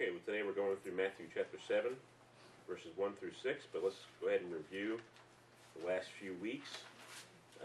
[0.00, 1.90] Okay, well, today we're going through Matthew chapter 7,
[2.70, 5.00] verses 1 through 6, but let's go ahead and review
[5.74, 6.70] the last few weeks.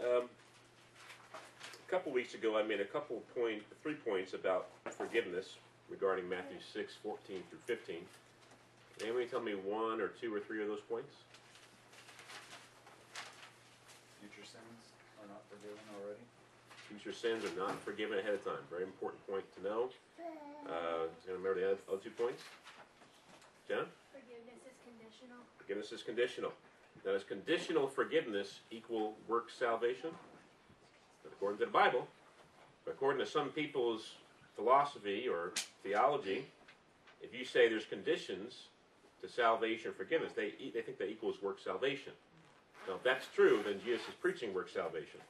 [0.02, 4.66] Um, a couple weeks ago, I made a couple point, three points about
[4.98, 8.02] forgiveness regarding Matthew 6, 14 through 15.
[8.02, 11.14] Can anybody tell me one or two or three of those points?
[14.18, 14.82] Future sins
[15.22, 16.18] are not forgiven already.
[16.88, 18.62] Future sins are not forgiven ahead of time.
[18.70, 19.88] Very important point to know.
[20.68, 22.42] Uh, remember the other, other two points?
[23.68, 23.84] John?
[24.12, 25.38] Forgiveness is conditional.
[25.58, 26.52] Forgiveness is conditional.
[27.04, 30.10] Now, does conditional forgiveness equal work salvation?
[31.24, 32.06] Not according to the Bible.
[32.86, 34.12] According to some people's
[34.56, 36.44] philosophy or theology,
[37.22, 38.68] if you say there's conditions
[39.22, 42.12] to salvation or forgiveness, they, they think that equals work salvation.
[42.86, 45.20] Now, if that's true, then Jesus is preaching work salvation.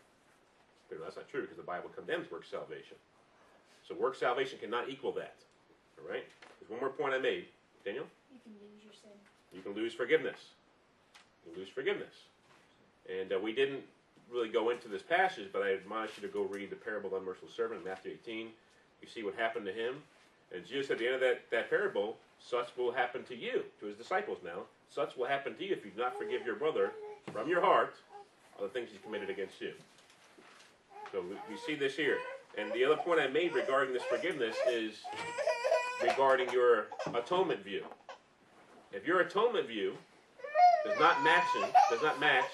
[1.02, 2.96] That's not true because the Bible condemns work salvation.
[3.86, 5.36] So work salvation cannot equal that.
[5.98, 6.24] All right?
[6.58, 7.46] There's one more point I made.
[7.84, 8.06] Daniel?
[8.32, 9.12] You can lose your sin.
[9.52, 10.38] You can lose forgiveness.
[11.44, 12.14] You can lose forgiveness.
[13.08, 13.82] And uh, we didn't
[14.32, 17.12] really go into this passage, but I admonish you to go read the parable of
[17.12, 18.48] the unmerciful servant in Matthew 18.
[19.02, 19.96] You see what happened to him.
[20.54, 23.86] And Jesus at the end of that, that parable, such will happen to you, to
[23.86, 24.62] his disciples now.
[24.90, 26.92] Such will happen to you if you do not forgive your brother
[27.32, 27.94] from your heart
[28.58, 29.72] of the things he's committed against you.
[31.14, 32.18] So we, see this here.
[32.58, 34.94] And the other point I made regarding this forgiveness is
[36.02, 37.84] regarding your atonement view.
[38.92, 39.94] If your atonement view
[40.84, 41.44] does not match
[41.89, 42.50] does not match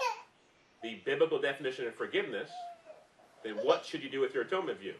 [0.82, 2.50] the biblical definition of forgiveness,
[3.42, 4.94] then what should you do with your atonement view?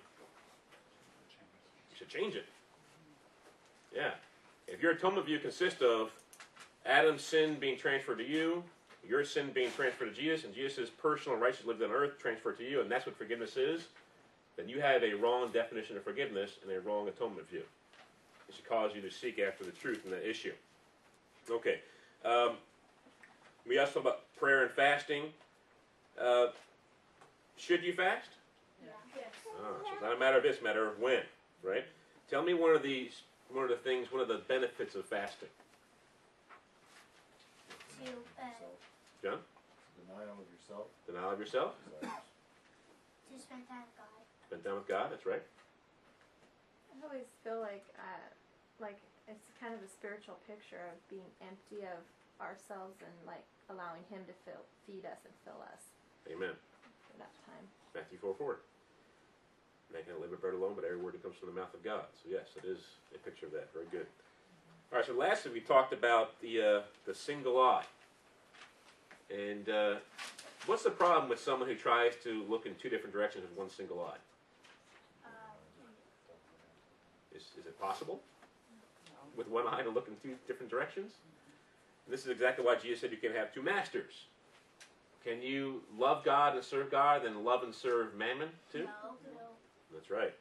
[1.91, 2.47] You should change it.
[3.95, 4.13] Yeah.
[4.69, 6.13] If your atonement view consists of
[6.87, 8.65] Adam's sin being transferred to you,
[9.07, 12.65] your sin being transferred to Jesus, and Jesus' personal righteousness lived on earth transferred to
[12.65, 13.89] you, and that's what forgiveness is,
[14.57, 17.63] then you have a wrong definition of forgiveness and a wrong atonement view.
[18.49, 20.53] It should cause you to seek after the truth in that issue.
[21.51, 21.81] Okay.
[22.25, 22.53] Um,
[23.67, 25.25] we also talked about prayer and fasting.
[26.21, 26.49] Uh,
[27.57, 28.29] should you fast?
[28.83, 28.91] Yeah.
[29.17, 29.27] Yes.
[29.61, 31.23] Oh, so it's not a matter of this, matter of when,
[31.63, 31.85] right?
[32.29, 35.49] Tell me one of these, one of the things, one of the benefits of fasting.
[38.05, 38.67] To uh, So,
[39.21, 39.41] John,
[40.01, 42.25] denial of yourself, denial of yourself, desires.
[43.29, 44.21] to spend time with God.
[44.49, 45.07] spend time with God.
[45.13, 45.45] That's right.
[45.45, 48.29] I always feel like, uh,
[48.81, 48.97] like
[49.29, 52.01] it's kind of a spiritual picture of being empty of
[52.41, 55.93] ourselves and like allowing Him to fill, feed us and fill us
[56.25, 56.57] Amen.
[57.05, 57.65] for that time.
[57.93, 58.61] Matthew 4 4.
[59.93, 61.83] Man can live with bread alone, but every word that comes from the mouth of
[61.83, 62.09] God.
[62.23, 62.79] So, yes, it is
[63.15, 63.69] a picture of that.
[63.75, 64.07] Very good.
[64.93, 67.85] All right, so lastly, we talked about the, uh, the single eye.
[69.31, 69.95] And uh,
[70.67, 73.71] what's the problem with someone who tries to look in two different directions with one
[73.71, 74.19] single eye?
[77.35, 78.21] Is, is it possible
[79.37, 81.13] with one eye to look in two different directions?
[82.07, 84.25] And this is exactly why Jesus said you can have two masters.
[85.25, 88.81] Can you love God and serve God, then love and serve mammon too?
[88.81, 89.41] no, no.
[89.93, 90.33] That's right.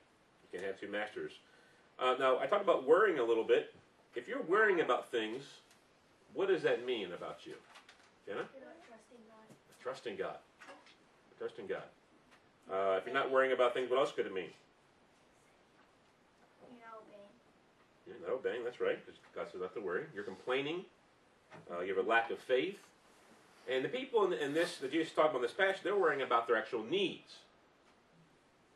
[0.52, 1.34] You can have two masters.
[2.00, 3.74] Uh, now, I talked about worrying a little bit.
[4.16, 5.44] If you're worrying about things,
[6.34, 7.54] what does that mean about you?
[8.26, 8.46] Jenna?
[9.80, 10.36] Not trusting God.
[10.60, 11.38] God.
[11.38, 11.84] Trusting God.
[12.72, 14.50] Uh, if you're not worrying about things, what else could it mean?
[16.62, 17.30] You're not obeying.
[18.08, 20.04] You're not obeying, that's right, because God says not to worry.
[20.14, 20.86] You're complaining.
[21.72, 22.78] Uh, you have a lack of faith.
[23.70, 26.22] And the people in, in this, that Jesus talked about in this passage, they're worrying
[26.22, 27.38] about their actual needs.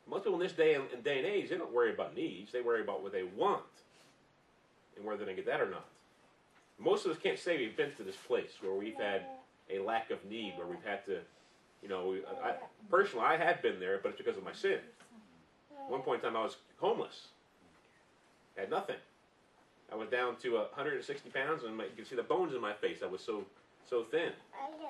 [0.08, 2.52] Most people in this day and, day and age, they don't worry about needs.
[2.52, 3.62] They worry about what they want
[4.96, 5.86] and whether they get that or not.
[6.78, 9.22] Most of us can't say we've been to this place where we've had
[9.70, 11.18] a lack of need, where we've had to,
[11.82, 12.54] you know, I,
[12.90, 14.78] personally, I have been there, but it's because of my sin.
[15.72, 17.28] At one point in time, I was homeless.
[18.56, 18.96] I had nothing.
[19.92, 22.72] I was down to 160 pounds, and my, you can see the bones in my
[22.72, 22.98] face.
[23.02, 23.44] I was so
[23.88, 24.32] so thin.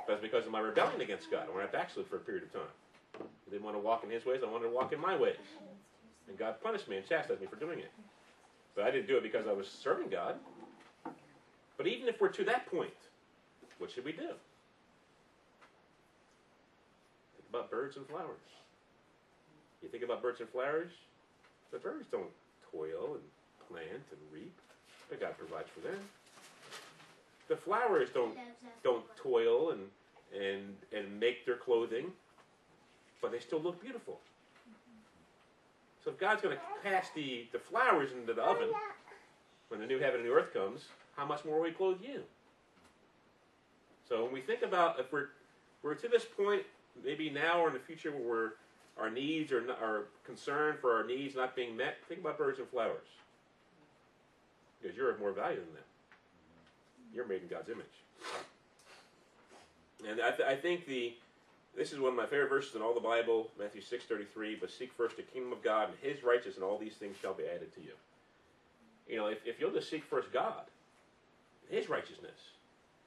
[0.08, 2.72] It's because of my rebellion against God, I backslid for a period of time.
[3.20, 4.40] I didn't want to walk in His ways.
[4.46, 5.36] I wanted to walk in my ways,
[6.28, 7.90] and God punished me and chastised me for doing it.
[8.74, 10.36] But I didn't do it because I was serving God.
[11.76, 12.90] But even if we're to that point,
[13.78, 14.30] what should we do?
[17.36, 18.50] Think about birds and flowers.
[19.80, 20.90] You think about birds and flowers,
[21.72, 22.30] the birds don't
[22.72, 23.22] toil and
[23.68, 24.52] plant and reap,
[25.08, 25.98] but God provides for them.
[27.48, 28.36] The flowers don't
[28.82, 29.82] don't toil and
[30.34, 32.06] and and make their clothing,
[33.22, 34.18] but they still look beautiful.
[36.02, 38.68] So if God's going to cast the, the flowers into the oven
[39.68, 40.82] when the new heaven and new earth comes,
[41.16, 42.22] how much more will He clothe you?
[44.06, 45.28] So when we think about if we're
[45.82, 46.62] we're to this point,
[47.02, 48.54] maybe now or in the future, where
[48.98, 52.68] our needs are are concerned for our needs not being met, think about birds and
[52.68, 53.08] flowers.
[54.82, 55.84] because you're of more value than them.
[57.14, 57.86] You're made in God's image.
[60.08, 61.14] And I, th- I think the
[61.76, 64.56] this is one of my favorite verses in all the Bible, Matthew six thirty three.
[64.60, 67.34] But seek first the kingdom of God and His righteousness, and all these things shall
[67.34, 67.92] be added to you.
[69.08, 70.64] You know, if, if you'll just seek first God,
[71.70, 72.38] His righteousness,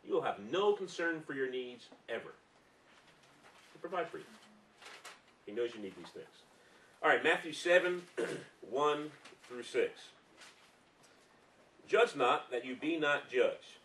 [0.06, 2.34] you will have no concern for your needs ever.
[3.82, 4.24] Provide for you.
[5.46, 6.26] He knows you need these things.
[7.02, 8.02] All right, Matthew 7
[8.70, 9.12] 1
[9.48, 9.92] through 6.
[11.88, 13.78] Judge not that you be not judged.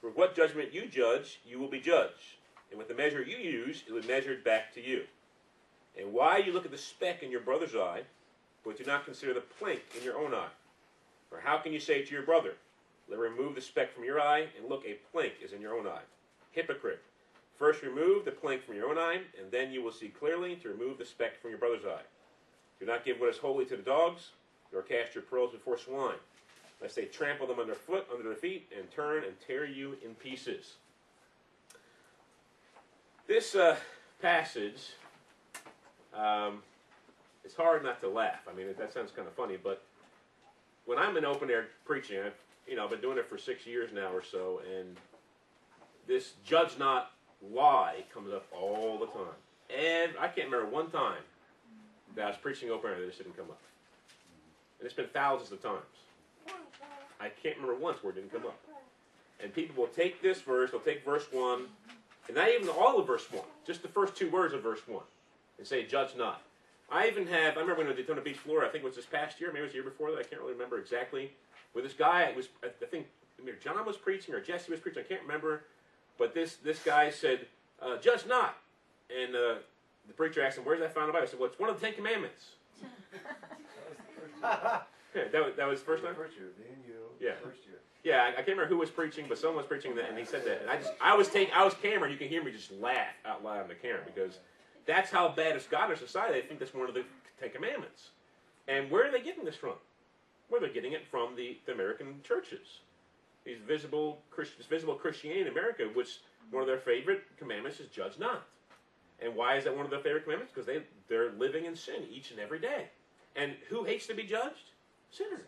[0.00, 2.36] For what judgment you judge, you will be judged.
[2.70, 5.04] And with the measure you use, it will be measured back to you.
[5.98, 8.02] And why you look at the speck in your brother's eye,
[8.64, 10.50] but do not consider the plank in your own eye?
[11.30, 12.54] For how can you say to your brother,
[13.08, 15.86] Let remove the speck from your eye, and look, a plank is in your own
[15.86, 16.02] eye?
[16.52, 17.02] Hypocrite.
[17.58, 20.68] First remove the plank from your own eye, and then you will see clearly to
[20.68, 22.02] remove the speck from your brother's eye.
[22.78, 24.30] Do not give what is holy to the dogs,
[24.72, 26.14] nor cast your pearls before swine,
[26.80, 30.74] lest they trample them underfoot, under their feet, and turn and tear you in pieces.
[33.26, 33.76] This uh,
[34.22, 34.92] passage,
[36.14, 36.62] um,
[37.44, 38.46] it's hard not to laugh.
[38.48, 39.82] I mean, that sounds kind of funny, but
[40.86, 42.34] when I'm in open air preaching, I've
[42.68, 44.96] you know I've been doing it for six years now or so, and
[46.06, 47.12] this judge not
[47.52, 49.36] lie comes up all the time.
[49.76, 51.22] And I can't remember one time
[52.16, 53.60] that I was preaching open air that this didn't come up.
[54.78, 55.82] And it's been thousands of times.
[57.20, 58.58] I can't remember once where it didn't come up.
[59.42, 61.62] And people will take this verse, they'll take verse 1,
[62.26, 65.00] and not even all of verse 1, just the first two words of verse 1,
[65.58, 66.42] and say, Judge not.
[66.90, 68.86] I even have, I remember when I was at Daytona Beach, Florida, I think it
[68.86, 70.78] was this past year, maybe it was the year before that, I can't really remember
[70.78, 71.32] exactly,
[71.74, 73.06] with this guy, it was, I think
[73.62, 75.64] John was preaching or Jesse was preaching, I can't remember,
[76.18, 77.46] but this, this guy said,
[77.80, 78.56] uh, Judge not.
[79.16, 79.54] And uh,
[80.06, 81.26] the preacher asked him, Where's that found in the Bible?
[81.26, 82.50] I said, Well, it's one of the Ten Commandments.
[85.14, 86.14] Yeah, that was, that was the first time?
[86.14, 87.26] First year, me you.
[87.26, 87.34] Yeah.
[87.42, 87.78] First year.
[88.04, 90.24] Yeah, I, I can't remember who was preaching, but someone was preaching that, and he
[90.24, 92.52] said that, and I just, I was taking, I was camera, you can hear me
[92.52, 94.38] just laugh out loud on the camera because
[94.86, 96.40] that's how bad it's got in our society.
[96.40, 97.04] They think that's one of the
[97.40, 98.10] Ten Commandments,
[98.68, 99.74] and where are they getting this from?
[100.48, 102.80] Where they're getting it from the, the American churches,
[103.48, 104.20] these visible
[104.68, 108.46] visible Christianity in America, which one of their favorite commandments is judge not.
[109.20, 110.52] And why is that one of their favorite commandments?
[110.54, 112.86] Because they they're living in sin each and every day,
[113.34, 114.72] and who hates to be judged?
[115.10, 115.40] Sinners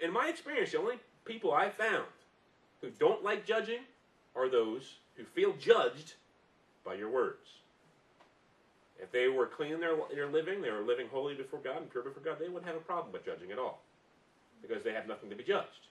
[0.00, 2.06] in my experience, the only people I found
[2.80, 3.80] who don't like judging
[4.34, 6.14] are those who feel judged
[6.84, 7.48] by your words.
[8.98, 11.90] If they were clean in their, their living, they were living holy before God and
[11.90, 13.82] pure before God, they wouldn't have a problem with judging at all
[14.62, 15.88] because they have nothing to be judged.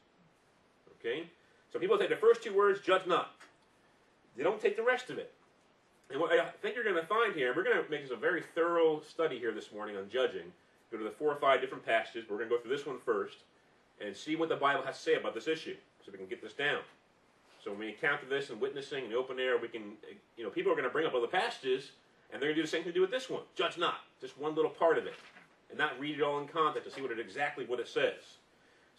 [1.00, 1.24] Okay?
[1.72, 3.32] So people take the first two words, judge not.
[4.36, 5.34] They don't take the rest of it.
[6.12, 8.12] And what I think you're going to find here, and we're going to make this
[8.12, 10.52] a very thorough study here this morning on judging.
[10.92, 12.26] Go to the four or five different passages.
[12.28, 13.38] We're going to go through this one first
[14.04, 16.42] and see what the Bible has to say about this issue so we can get
[16.42, 16.80] this down.
[17.64, 19.94] So when we encounter this in witnessing in the open air, we can,
[20.38, 21.92] you know, people are going to bring up other passages
[22.32, 23.42] and they're going to do the same thing to do with this one.
[23.56, 25.16] Judge not, just one little part of it,
[25.70, 28.38] and not read it all in context to see what it exactly what it says.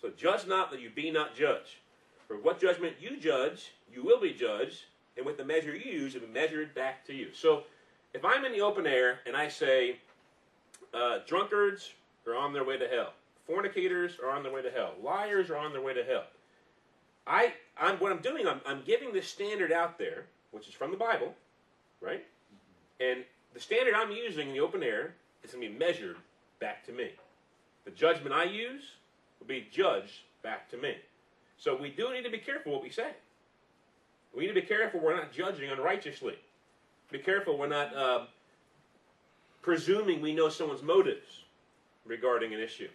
[0.00, 1.76] So judge not that you be not judged.
[2.30, 4.84] For what judgment you judge, you will be judged,
[5.16, 7.30] and with the measure you use, it will be measured back to you.
[7.34, 7.64] So
[8.14, 9.96] if I'm in the open air and I say,
[10.94, 11.90] uh, drunkards
[12.28, 13.14] are on their way to hell,
[13.48, 16.22] fornicators are on their way to hell, liars are on their way to hell.
[17.26, 18.46] I, I'm what I'm doing.
[18.46, 21.34] I'm, I'm giving this standard out there, which is from the Bible,
[22.00, 22.24] right?
[23.00, 26.16] And the standard I'm using in the open air is going to be measured
[26.60, 27.10] back to me.
[27.84, 28.82] The judgment I use
[29.40, 30.94] will be judged back to me.
[31.60, 33.10] So we do need to be careful what we say.
[34.34, 36.36] We need to be careful we're not judging unrighteously.
[37.12, 38.24] Be careful we're not uh,
[39.60, 41.44] presuming we know someone's motives
[42.06, 42.88] regarding an issue.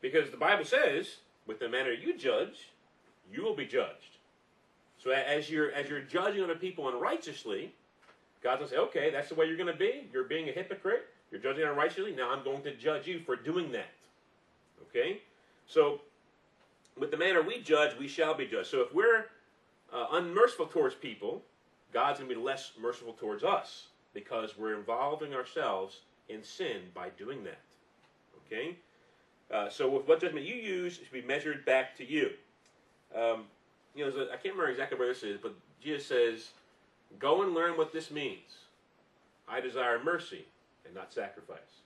[0.00, 2.70] Because the Bible says, with the manner you judge,
[3.32, 4.18] you will be judged.
[4.98, 7.72] So as you're as you're judging other people unrighteously,
[8.42, 10.08] God's gonna say, okay, that's the way you're gonna be.
[10.12, 11.06] You're being a hypocrite.
[11.30, 12.16] You're judging unrighteously.
[12.16, 13.90] Now I'm going to judge you for doing that.
[14.88, 15.20] Okay?
[15.68, 16.00] So
[16.98, 18.68] with the manner we judge, we shall be judged.
[18.68, 19.26] So if we're
[19.92, 21.42] uh, unmerciful towards people,
[21.92, 27.10] God's going to be less merciful towards us because we're involving ourselves in sin by
[27.10, 27.60] doing that.
[28.46, 28.76] Okay?
[29.52, 32.30] Uh, so with what judgment you use should be measured back to you.
[33.14, 33.44] Um,
[33.94, 36.50] you know, I can't remember exactly where this is, but Jesus says,
[37.18, 38.66] "Go and learn what this means.
[39.48, 40.44] I desire mercy
[40.84, 41.82] and not sacrifice."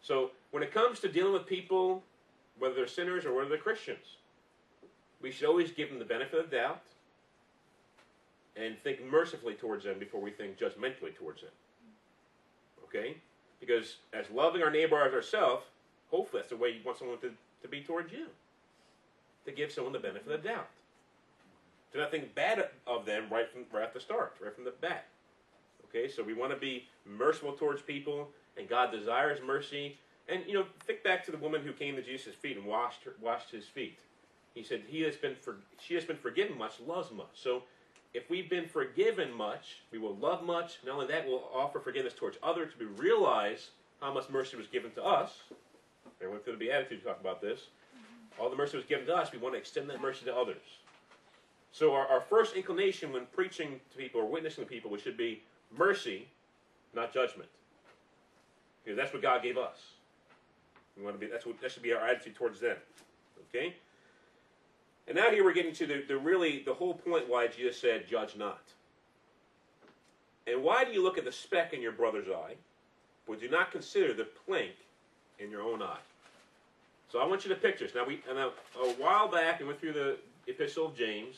[0.00, 2.02] So when it comes to dealing with people,
[2.58, 4.16] whether they're sinners or whether they're Christians,
[5.20, 6.82] we should always give them the benefit of the doubt
[8.56, 11.50] and think mercifully towards them before we think judgmentally towards them.
[12.84, 13.16] Okay?
[13.60, 15.64] Because as loving our neighbor as ourselves,
[16.10, 17.30] hopefully that's the way you want someone to
[17.62, 18.26] to be towards you.
[19.44, 20.68] To give someone the benefit of the doubt.
[21.92, 24.74] To not think bad of them right from right at the start, right from the
[24.80, 25.06] bat.
[25.88, 29.98] Okay, so we want to be merciful towards people, and God desires mercy.
[30.28, 33.04] And you know, think back to the woman who came to Jesus' feet and washed
[33.04, 33.98] her, washed his feet.
[34.54, 37.62] He said, "He has been for, she has been forgiven much, loves much." So,
[38.14, 40.78] if we've been forgiven much, we will love much.
[40.84, 44.90] Not only that, we'll offer forgiveness towards others to realize how much mercy was given
[44.92, 45.42] to us.
[46.22, 47.68] I went through the Beatitudes to talk about this.
[48.38, 49.32] All the mercy was given to us.
[49.32, 50.56] We want to extend that mercy to others.
[51.72, 55.16] So our, our first inclination when preaching to people or witnessing to people, which should
[55.16, 55.42] be
[55.76, 56.26] mercy,
[56.94, 57.48] not judgment.
[58.84, 59.76] Because that's what God gave us.
[60.96, 62.76] We want to be that's what that should be our attitude towards them.
[63.48, 63.74] Okay?
[65.08, 68.08] And now here we're getting to the, the really the whole point why Jesus said,
[68.08, 68.62] judge not.
[70.46, 72.54] And why do you look at the speck in your brother's eye,
[73.26, 74.72] but do not consider the plank
[75.38, 75.98] in your own eye?
[77.10, 77.94] So I want you to picture this.
[77.94, 78.46] Now we and a,
[78.80, 81.36] a while back I went through the epistle of James,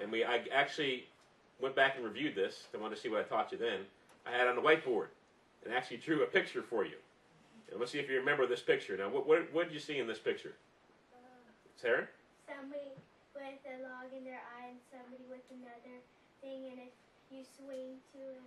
[0.00, 1.04] and we I actually
[1.60, 2.64] went back and reviewed this.
[2.74, 3.80] I wanted to see what I taught you then.
[4.26, 5.06] I had on the whiteboard
[5.64, 6.96] and actually drew a picture for you.
[7.70, 8.96] And let's see if you remember this picture.
[8.96, 10.54] Now, what what, what did you see in this picture,
[11.12, 11.16] Uh,
[11.76, 12.08] Sarah?
[12.48, 12.90] somebody
[13.34, 16.00] with a log in their eye and somebody with another
[16.40, 16.92] thing, and if
[17.30, 18.42] you swing to him,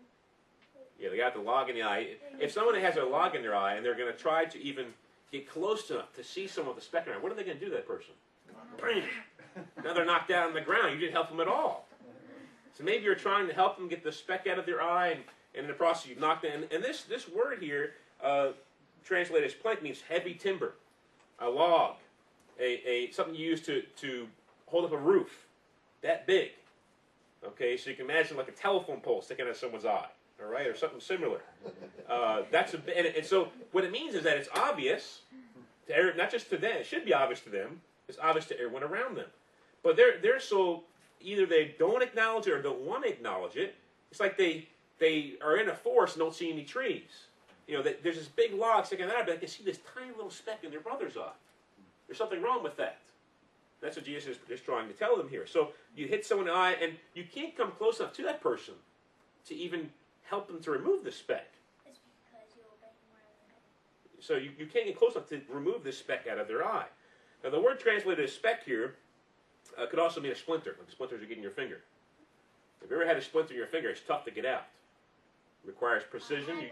[1.00, 2.16] Yeah, they got the log in the eye.
[2.40, 4.88] If someone has a log in their eye and they're going to try to even
[5.32, 7.44] get close enough to see someone with a speck in their eye, what are they
[7.44, 8.14] going to do to that person?
[8.82, 9.04] Bang!
[9.84, 10.94] now they're knocked down on the ground.
[10.94, 11.88] You didn't help them at all.
[12.74, 15.22] So maybe you're trying to help them get the speck out of their eye, and,
[15.54, 16.64] and in the process you've knocked them.
[16.64, 18.52] And, and this this word here, uh,
[19.04, 20.74] translated as plank, means heavy timber,
[21.40, 21.96] a log,
[22.60, 24.28] a, a something you use to to
[24.68, 25.48] hold up a roof,
[26.02, 26.52] that big.
[27.46, 30.08] Okay, so you can imagine like a telephone pole sticking out of someone's eye,
[30.42, 31.42] all right, or something similar.
[32.10, 35.22] Uh, that's a and, and so what it means is that it's obvious
[35.88, 36.78] to not just to them.
[36.78, 37.82] It should be obvious to them.
[38.08, 39.28] It's obvious to everyone around them.
[39.84, 40.84] But they're they're so
[41.22, 43.76] either they don't acknowledge it or don't want to acknowledge it.
[44.12, 44.68] It's like they
[45.00, 47.28] they are in a forest and don't see any trees.
[47.72, 50.30] You know, there's this big log sticking out, but they can see this tiny little
[50.30, 51.32] speck in their brother's eye.
[52.06, 52.98] There's something wrong with that.
[53.80, 55.48] That's what Jesus is, trying to tell them here.
[55.48, 58.42] So you hit someone in the eye, and you can't come close enough to that
[58.42, 58.74] person
[59.46, 59.90] to even
[60.24, 61.48] help them to remove the speck.
[61.86, 62.00] it's
[62.30, 64.22] because you obey more than.
[64.22, 66.88] So you, you can't get close enough to remove this speck out of their eye.
[67.42, 68.96] Now, the word translated as speck here
[69.80, 71.80] uh, could also mean a splinter, like the splinters you get in your finger.
[72.84, 74.66] If you ever had a splinter in your finger, it's tough to get out.
[75.64, 76.58] It requires precision.
[76.58, 76.70] I You,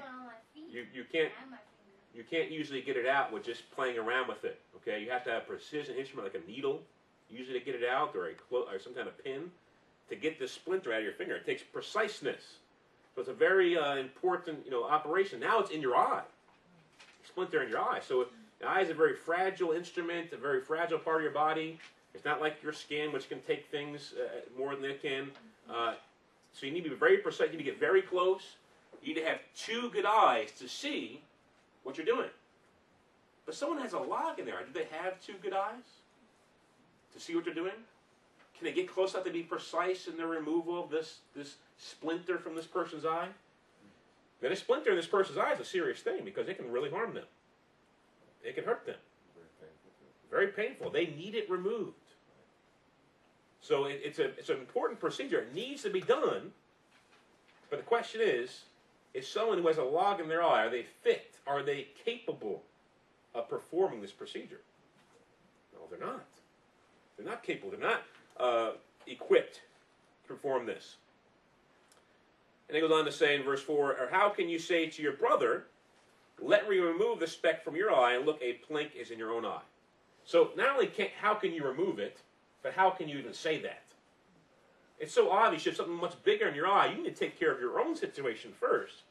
[0.71, 1.31] you, you can't
[2.13, 4.59] you can't usually get it out with just playing around with it.
[4.77, 6.81] Okay, you have to have a precision instrument like a needle,
[7.29, 9.51] usually to get it out, or a or some kind of pin
[10.09, 11.35] to get this splinter out of your finger.
[11.35, 12.57] It takes preciseness.
[13.15, 15.39] So it's a very uh, important you know operation.
[15.39, 16.23] Now it's in your eye,
[17.27, 17.99] splinter in your eye.
[18.05, 18.27] So
[18.59, 21.79] the eye is a very fragile instrument, a very fragile part of your body.
[22.13, 25.29] It's not like your skin, which can take things uh, more than it can.
[25.69, 25.93] Uh,
[26.53, 27.51] so you need to be very precise.
[27.51, 28.41] You need to get very close.
[29.01, 31.21] You need to have two good eyes to see
[31.83, 32.29] what you're doing.
[33.45, 34.63] But someone has a log in their eye.
[34.63, 35.83] Do they have two good eyes
[37.13, 37.73] to see what they're doing?
[38.57, 42.37] Can they get close enough to be precise in the removal of this this splinter
[42.37, 43.29] from this person's eye?
[44.41, 46.89] Then a splinter in this person's eye is a serious thing because it can really
[46.89, 47.25] harm them.
[48.43, 48.95] It can hurt them.
[50.29, 50.91] Very painful.
[50.91, 51.95] They need it removed.
[53.61, 55.39] So it, it's a it's an important procedure.
[55.39, 56.51] It needs to be done.
[57.69, 58.63] But the question is,
[59.13, 61.35] is someone who has a log in their eye, are they fit?
[61.47, 62.63] Are they capable
[63.33, 64.61] of performing this procedure?
[65.73, 66.25] No, they're not.
[67.17, 67.71] They're not capable.
[67.71, 68.03] They're not
[68.39, 68.71] uh,
[69.07, 69.55] equipped
[70.23, 70.95] to perform this.
[72.67, 75.01] And it goes on to say in verse 4 Or how can you say to
[75.01, 75.65] your brother,
[76.39, 79.31] Let me remove the speck from your eye, and look, a plank is in your
[79.31, 79.61] own eye?
[80.23, 82.19] So not only can, how can you remove it,
[82.61, 83.81] but how can you even say that?
[84.99, 86.87] It's so obvious you have something much bigger in your eye.
[86.87, 89.03] You need to take care of your own situation first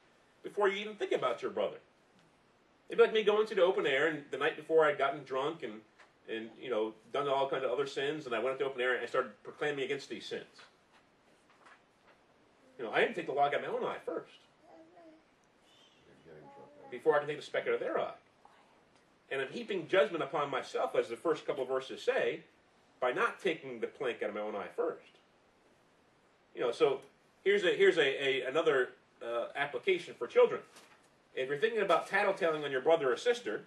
[0.43, 1.79] before you even think about your brother.
[2.89, 5.25] It'd be like me going to the open air, and the night before I'd gotten
[5.25, 5.75] drunk and,
[6.31, 8.81] and you know done all kinds of other sins, and I went to the open
[8.81, 10.45] air and I started proclaiming against these sins.
[12.79, 14.33] You know, I didn't take the log out of my own eye first
[16.91, 18.15] before I can take the speck out of their eye.
[19.31, 22.41] And I'm heaping judgment upon myself, as the first couple verses say,
[23.01, 25.18] by not taking the plank out of my own eye first.
[26.59, 27.03] You know, so
[27.45, 28.89] here's a here's a, a another
[29.25, 30.61] uh, application for children.
[31.37, 33.63] If you're thinking about tattletaling on your brother or sister,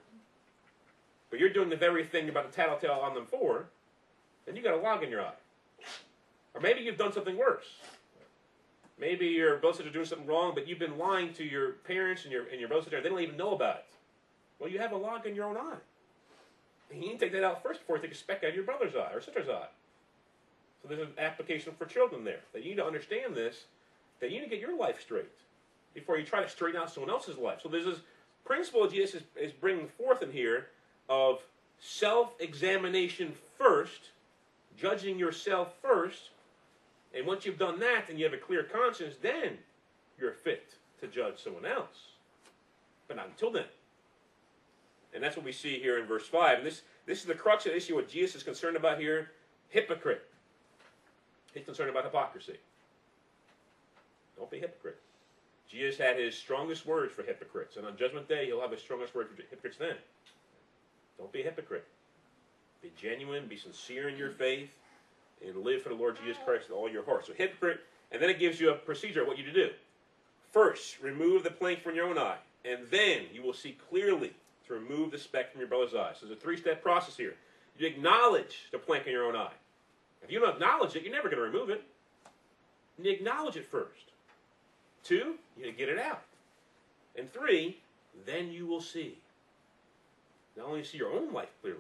[1.30, 3.68] but you're doing the very thing you're about to tattletale on them for,
[4.46, 5.40] then you got a log in your eye.
[6.54, 7.78] Or maybe you've done something worse.
[9.00, 12.34] Maybe your brother sister doing something wrong, but you've been lying to your parents and
[12.34, 13.00] your and your brother sister.
[13.02, 13.86] They don't even know about it.
[14.60, 15.78] Well, you have a log in your own eye.
[16.94, 18.66] you need to take that out first before you take a speck out of your
[18.66, 19.70] brother's eye or sister's eye.
[20.82, 23.66] So there's an application for children there that you need to understand this,
[24.20, 25.30] that you need to get your life straight
[25.94, 27.60] before you try to straighten out someone else's life.
[27.62, 28.00] So there's this
[28.46, 30.68] principle Jesus is, is bringing forth in here
[31.10, 31.42] of
[31.80, 34.10] self-examination first,
[34.78, 36.30] judging yourself first,
[37.14, 39.58] and once you've done that and you have a clear conscience, then
[40.20, 42.12] you're fit to judge someone else.
[43.08, 43.66] But not until then.
[45.14, 46.60] And that's what we see here in verse 5.
[46.60, 49.32] And this, this is the crux of the issue, what Jesus is concerned about here
[49.70, 50.31] hypocrite.
[51.54, 52.58] He's concerned about hypocrisy.
[54.38, 55.00] Don't be a hypocrite.
[55.70, 59.16] Jesus had his strongest words for hypocrites, and on Judgment Day, he'll have his strongest
[59.16, 59.96] words for hypocrites then.
[61.18, 61.86] Don't be a hypocrite.
[62.82, 64.70] Be genuine, be sincere in your faith,
[65.46, 67.26] and live for the Lord Jesus Christ with all your heart.
[67.26, 67.82] So, hypocrite,
[68.12, 69.70] and then it gives you a procedure of what you to do.
[70.52, 74.34] First, remove the plank from your own eye, and then you will see clearly
[74.68, 76.12] to remove the speck from your brother's eye.
[76.20, 77.36] So, there's a three step process here.
[77.78, 79.54] You acknowledge the plank in your own eye.
[80.24, 81.84] If you don't acknowledge it, you're never going to remove it.
[83.02, 84.12] You acknowledge it first.
[85.04, 86.22] Two, you get it out.
[87.18, 87.80] And three,
[88.26, 89.18] then you will see.
[90.56, 91.80] Not only see your own life clearly,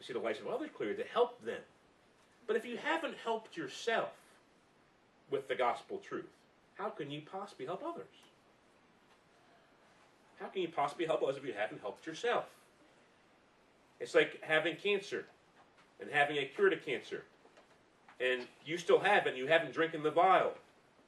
[0.00, 1.60] you see the lives of others clearly to help them.
[2.46, 4.10] But if you haven't helped yourself
[5.30, 6.30] with the gospel truth,
[6.74, 8.06] how can you possibly help others?
[10.40, 12.44] How can you possibly help others if you haven't helped yourself?
[14.00, 15.26] It's like having cancer
[16.00, 17.24] and having a cure to cancer.
[18.20, 20.52] And you still have it, and you haven't drinking the vial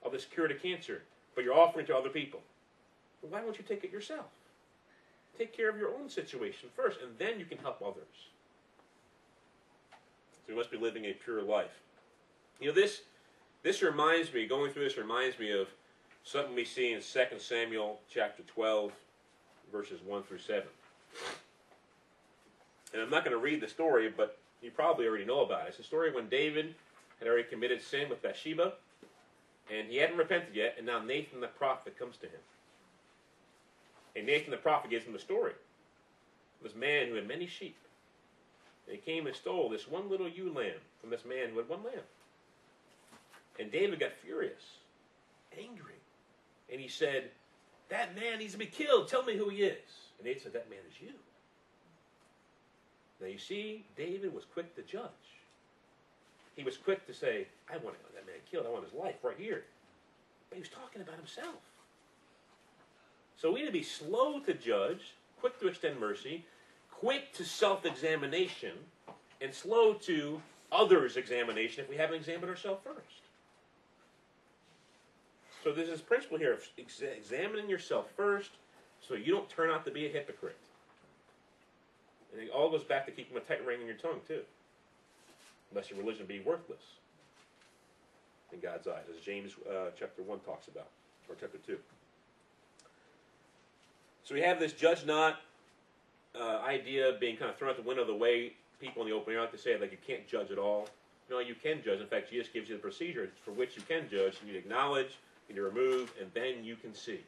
[0.05, 1.03] of this cure to cancer,
[1.35, 2.40] but you're offering to other people.
[3.29, 4.27] Why won't you take it yourself?
[5.37, 8.29] Take care of your own situation first, and then you can help others.
[10.46, 11.81] So you must be living a pure life.
[12.61, 13.03] You know, this
[13.62, 15.68] this reminds me, going through this reminds me of
[16.25, 18.92] something we see in 2 Samuel chapter 12,
[19.70, 20.62] verses 1 through 7.
[22.92, 25.68] And I'm not going to read the story, but you probably already know about it.
[25.68, 26.75] It's a story when David
[27.20, 28.72] had already committed sin with Bathsheba,
[29.70, 32.40] and he hadn't repented yet, and now Nathan the prophet comes to him.
[34.16, 37.76] And Nathan the prophet gives him the story of this man who had many sheep.
[38.88, 41.85] He came and stole this one little ewe lamb from this man who had one
[41.85, 42.02] lamb.
[43.61, 44.62] And David got furious,
[45.56, 45.94] angry.
[46.72, 47.30] And he said,
[47.88, 49.06] That man needs to be killed.
[49.06, 49.78] Tell me who he is.
[50.18, 51.12] And Nathan said, That man is you.
[53.20, 55.11] Now you see, David was quick to judge.
[56.61, 58.66] He was quick to say, I want to have that man killed.
[58.66, 59.64] I want his life right here.
[60.51, 61.55] But he was talking about himself.
[63.35, 66.44] So we need to be slow to judge, quick to extend mercy,
[66.90, 68.73] quick to self examination,
[69.40, 73.23] and slow to others' examination if we haven't examined ourselves first.
[75.64, 78.51] So there's this principle here of ex- examining yourself first
[79.01, 80.59] so you don't turn out to be a hypocrite.
[82.35, 84.42] And it all goes back to keeping a tight rein on your tongue, too.
[85.74, 86.83] Lest your religion be worthless
[88.52, 90.88] in God's eyes, as James uh, chapter 1 talks about,
[91.28, 91.78] or chapter 2.
[94.24, 95.40] So we have this judge not
[96.35, 99.35] uh, idea being kind of thrown out the window the way people in the open
[99.35, 100.88] air like to say, like you can't judge at all.
[101.30, 102.00] No, you can judge.
[102.00, 104.38] In fact, Jesus gives you the procedure for which you can judge.
[104.40, 107.20] You need to acknowledge, you need to remove, and then you can see.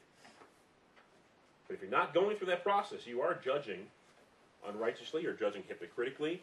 [1.68, 3.80] But if you're not going through that process, you are judging
[4.68, 6.42] unrighteously or judging hypocritically,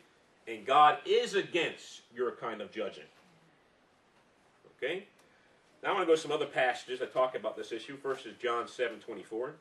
[0.50, 3.04] and God is against your kind of judging.
[4.78, 5.06] Okay?
[5.84, 7.96] Now I want to go to some other passages that talk about this issue.
[7.98, 9.54] First is John 7 24.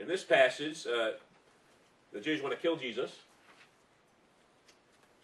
[0.00, 1.10] In this passage, uh,
[2.12, 3.12] the Jews want to kill Jesus.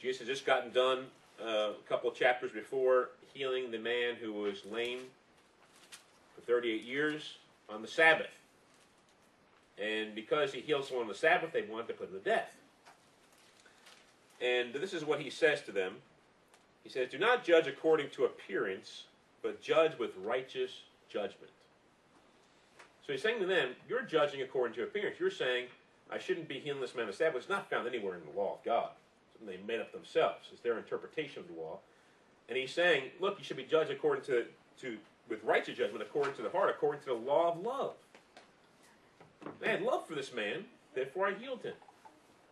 [0.01, 1.07] Jesus has just gotten done
[1.43, 5.01] uh, a couple of chapters before healing the man who was lame
[6.35, 8.29] for 38 years on the Sabbath.
[9.81, 12.58] And because he healed someone on the Sabbath, they wanted to put him to death.
[14.41, 15.97] And this is what he says to them.
[16.85, 19.05] He says, Do not judge according to appearance,
[19.43, 21.51] but judge with righteous judgment.
[23.07, 25.19] So he's saying to them, You're judging according to appearance.
[25.19, 25.67] You're saying,
[26.11, 27.37] I shouldn't be healing this man the Sabbath.
[27.43, 28.91] It's not found anywhere in the law of God.
[29.33, 30.49] Something they made up themselves.
[30.53, 31.79] It's their interpretation of the law.
[32.49, 34.45] And he's saying, Look, you should be judged according to,
[34.81, 34.97] to
[35.29, 37.95] with righteous judgment, according to the heart, according to the law of love.
[39.65, 41.75] I had love for this man, therefore I healed him.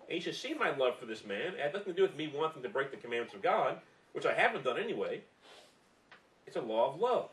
[0.08, 1.54] And you should see my love for this man.
[1.54, 3.78] It had nothing to do with me wanting to break the commandments of God,
[4.12, 5.22] which I haven't done anyway.
[6.46, 7.30] It's a law of love.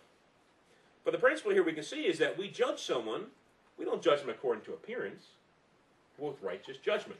[1.05, 3.25] But the principle here we can see is that we judge someone,
[3.77, 5.25] we don't judge them according to appearance,
[6.17, 7.19] but with righteous judgment.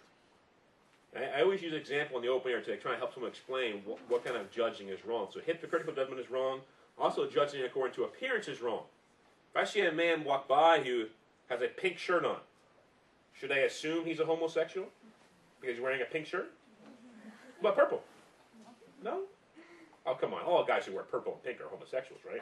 [1.16, 3.32] I, I always use an example in the open air to try and help someone
[3.32, 5.28] explain what, what kind of judging is wrong.
[5.32, 6.62] So hypocritical judgment is wrong.
[6.98, 8.84] Also, judging according to appearance is wrong.
[9.54, 11.06] If I see a man walk by who
[11.50, 12.38] has a pink shirt on,
[13.34, 14.88] Should I assume he's a homosexual
[15.64, 16.52] because he's wearing a pink shirt?
[17.62, 18.02] What purple?
[19.04, 19.22] No.
[20.06, 20.42] Oh come on!
[20.44, 22.42] All guys who wear purple and pink are homosexuals, right?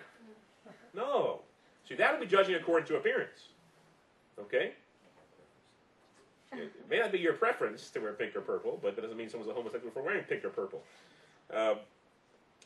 [0.95, 1.41] No.
[1.87, 3.49] See, that would be judging according to appearance.
[4.39, 4.71] Okay.
[6.53, 9.29] It may not be your preference to wear pink or purple, but that doesn't mean
[9.29, 10.81] someone's a homosexual for wearing pink or purple.
[11.53, 11.77] Um,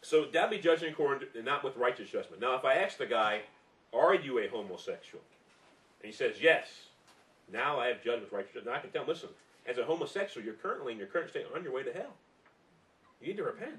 [0.01, 2.41] so that'd be judging according to, not with righteous judgment.
[2.41, 3.41] Now, if I ask the guy,
[3.93, 5.23] "Are you a homosexual?"
[6.01, 6.67] and he says yes,
[7.51, 8.73] now I have judged with righteous judgment.
[8.73, 9.29] Now I can tell him, listen,
[9.65, 12.13] as a homosexual, you're currently in your current state on your way to hell.
[13.21, 13.75] You need to repent.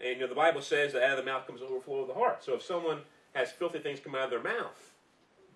[0.00, 2.08] And you know the Bible says that out of the mouth comes the overflow of
[2.08, 2.44] the heart.
[2.44, 3.00] So if someone
[3.34, 4.92] has filthy things come out of their mouth,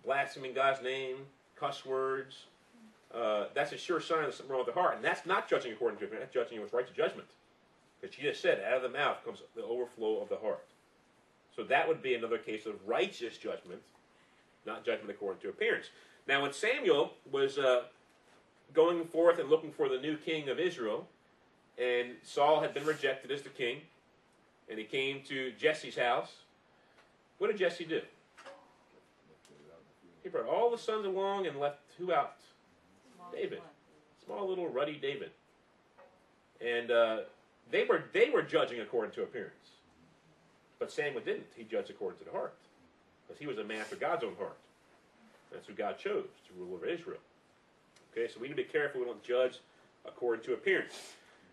[0.04, 1.16] blaspheming God's name,
[1.56, 2.44] cuss words,
[3.14, 4.96] uh, that's a sure sign of something wrong with the heart.
[4.96, 7.28] And that's not judging according to judgment, that's judging with righteous judgment.
[8.00, 10.64] Because she just said, out of the mouth comes the overflow of the heart.
[11.56, 13.80] So that would be another case of righteous judgment,
[14.66, 15.86] not judgment according to appearance.
[16.28, 17.84] Now, when Samuel was uh,
[18.74, 21.06] going forth and looking for the new king of Israel,
[21.78, 23.78] and Saul had been rejected as the king,
[24.68, 26.32] and he came to Jesse's house,
[27.38, 28.00] what did Jesse do?
[30.22, 32.36] He brought all the sons along and left who out?
[33.32, 33.60] David.
[34.24, 35.30] Small little ruddy David.
[36.60, 37.18] And uh,
[37.70, 39.52] they were they were judging according to appearance.
[40.78, 41.46] But Samuel didn't.
[41.56, 42.54] He judged according to the heart.
[43.26, 44.56] Because he was a man after God's own heart.
[45.52, 47.18] That's who God chose to rule over Israel.
[48.12, 49.58] Okay, so we need to be careful we don't judge
[50.06, 50.94] according to appearance.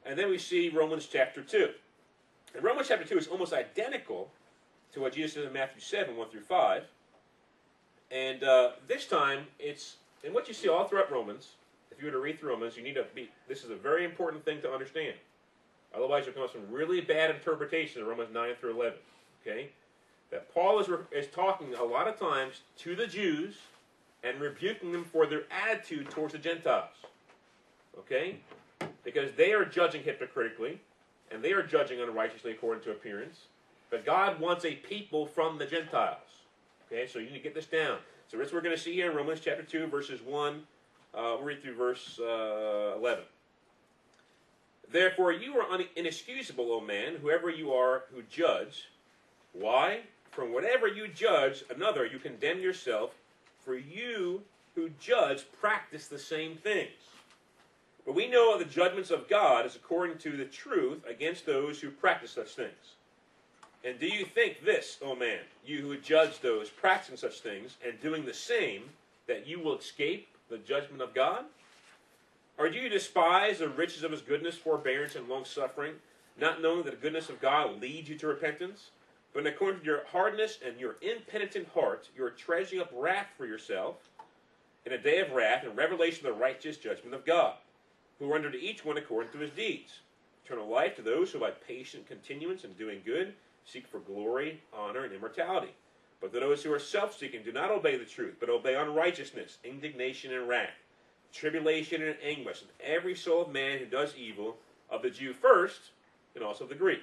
[0.05, 1.69] And then we see Romans chapter 2.
[2.55, 4.29] And Romans chapter 2 is almost identical
[4.93, 6.83] to what Jesus said in Matthew 7, 1 through 5.
[8.11, 11.49] And uh, this time, it's, and what you see all throughout Romans,
[11.91, 14.05] if you were to read through Romans, you need to be, this is a very
[14.05, 15.15] important thing to understand.
[15.93, 18.93] Otherwise, you'll come up with some really bad interpretations of Romans 9 through 11.
[19.41, 19.69] Okay?
[20.31, 23.55] That Paul is, is talking a lot of times to the Jews
[24.25, 26.89] and rebuking them for their attitude towards the Gentiles.
[27.97, 28.37] Okay?
[29.03, 30.79] Because they are judging hypocritically,
[31.31, 33.45] and they are judging unrighteously according to appearance.
[33.89, 36.17] But God wants a people from the Gentiles.
[36.91, 37.97] Okay, so you need to get this down.
[38.27, 40.57] So this we're going to see here in Romans chapter 2, verses 1, uh,
[41.13, 43.23] we'll read through verse uh, 11.
[44.91, 48.89] Therefore you are un- inexcusable, O man, whoever you are who judge.
[49.53, 50.01] Why?
[50.31, 53.11] From whatever you judge another, you condemn yourself,
[53.65, 54.43] for you
[54.75, 56.91] who judge practice the same things.
[58.05, 61.89] But we know the judgments of God is according to the truth against those who
[61.89, 62.93] practice such things.
[63.83, 67.99] And do you think this, O man, you who judge those practicing such things and
[68.01, 68.83] doing the same,
[69.27, 71.45] that you will escape the judgment of God?
[72.57, 75.95] Or do you despise the riches of his goodness, forbearance, and long suffering,
[76.39, 78.89] not knowing that the goodness of God leads you to repentance?
[79.35, 83.45] But according to your hardness and your impenitent heart, you are treasuring up wrath for
[83.45, 83.97] yourself
[84.85, 87.55] in a day of wrath and revelation of the righteous judgment of God,
[88.17, 89.99] who render to each one according to his deeds.
[90.45, 93.33] Eternal life to those who by patient continuance in doing good
[93.65, 95.73] seek for glory, honor, and immortality.
[96.21, 99.57] But to those who are self seeking do not obey the truth, but obey unrighteousness,
[99.65, 100.69] indignation, and wrath,
[101.33, 104.55] tribulation and anguish, and every soul of man who does evil,
[104.89, 105.91] of the Jew first,
[106.35, 107.01] and also of the Greek.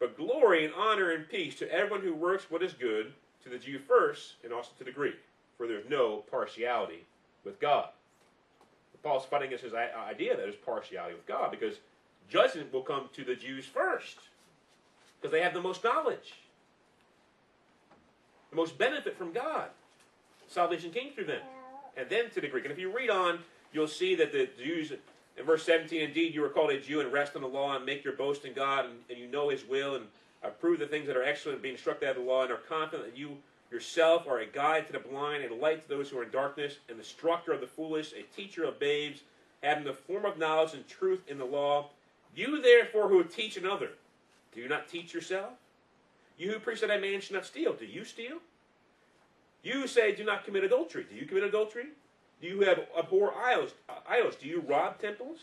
[0.00, 3.12] But glory and honor and peace to everyone who works what is good,
[3.44, 5.20] to the Jew first, and also to the Greek.
[5.56, 7.04] For there is no partiality
[7.44, 7.90] with God.
[9.02, 11.76] Paul's fighting against his uh, idea that there's partiality with God, because
[12.28, 14.18] judgment will come to the Jews first
[15.20, 16.34] because they have the most knowledge,
[18.50, 19.68] the most benefit from God.
[20.48, 21.42] Salvation came through them,
[21.96, 22.64] and then to the Greek.
[22.64, 23.40] And if you read on,
[23.72, 24.92] you'll see that the Jews,
[25.36, 27.86] in verse 17, indeed you are called a Jew and rest on the law and
[27.86, 30.04] make your boast in God, and, and you know His will and
[30.44, 32.52] uh, approve the things that are excellent, and being instructed out of the law, and
[32.52, 33.36] are confident that you
[33.70, 36.78] yourself are a guide to the blind, a light to those who are in darkness,
[36.88, 39.20] an instructor of the foolish, a teacher of babes,
[39.62, 41.88] having the form of knowledge and truth in the law.
[42.34, 43.90] You therefore who teach another,
[44.52, 45.52] do you not teach yourself?
[46.36, 48.38] You who preach that a man should not steal, do you steal?
[49.62, 51.06] You say, do not commit adultery.
[51.08, 51.86] Do you commit adultery?
[52.40, 53.74] Do you have abhor idols?
[53.88, 54.36] Uh, idols?
[54.36, 55.38] Do you rob temples?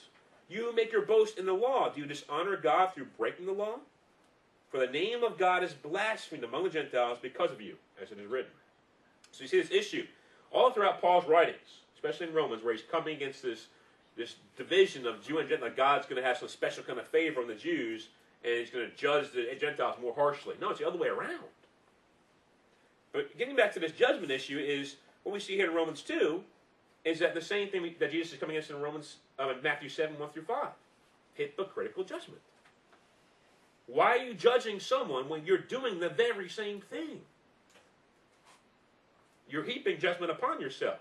[0.49, 1.89] You make your boast in the law.
[1.89, 3.79] Do you dishonor God through breaking the law?
[4.69, 8.19] For the name of God is blasphemed among the Gentiles because of you, as it
[8.19, 8.51] is written.
[9.31, 10.05] So you see this issue
[10.51, 13.67] all throughout Paul's writings, especially in Romans, where he's coming against this,
[14.15, 15.71] this division of Jew and Gentile.
[15.75, 18.09] God's going to have some special kind of favor on the Jews,
[18.43, 20.55] and he's going to judge the Gentiles more harshly.
[20.59, 21.43] No, it's the other way around.
[23.13, 26.43] But getting back to this judgment issue is what we see here in Romans 2
[27.07, 30.19] is that the same thing that Jesus is coming against in Romans, uh, Matthew 7,
[30.19, 30.67] 1 through 5.
[31.35, 32.41] Hypocritical judgment.
[33.87, 37.21] Why are you judging someone when you're doing the very same thing?
[39.49, 40.99] You're heaping judgment upon yourself.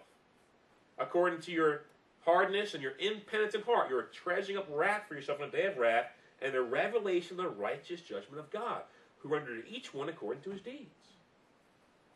[0.99, 1.83] according to your
[2.25, 3.91] hardness and your impenitent heart.
[3.91, 6.07] You're treasuring up wrath for yourself in a day of wrath
[6.43, 8.83] and the revelation of the righteous judgment of God,
[9.19, 10.91] who rendered each one according to his deeds.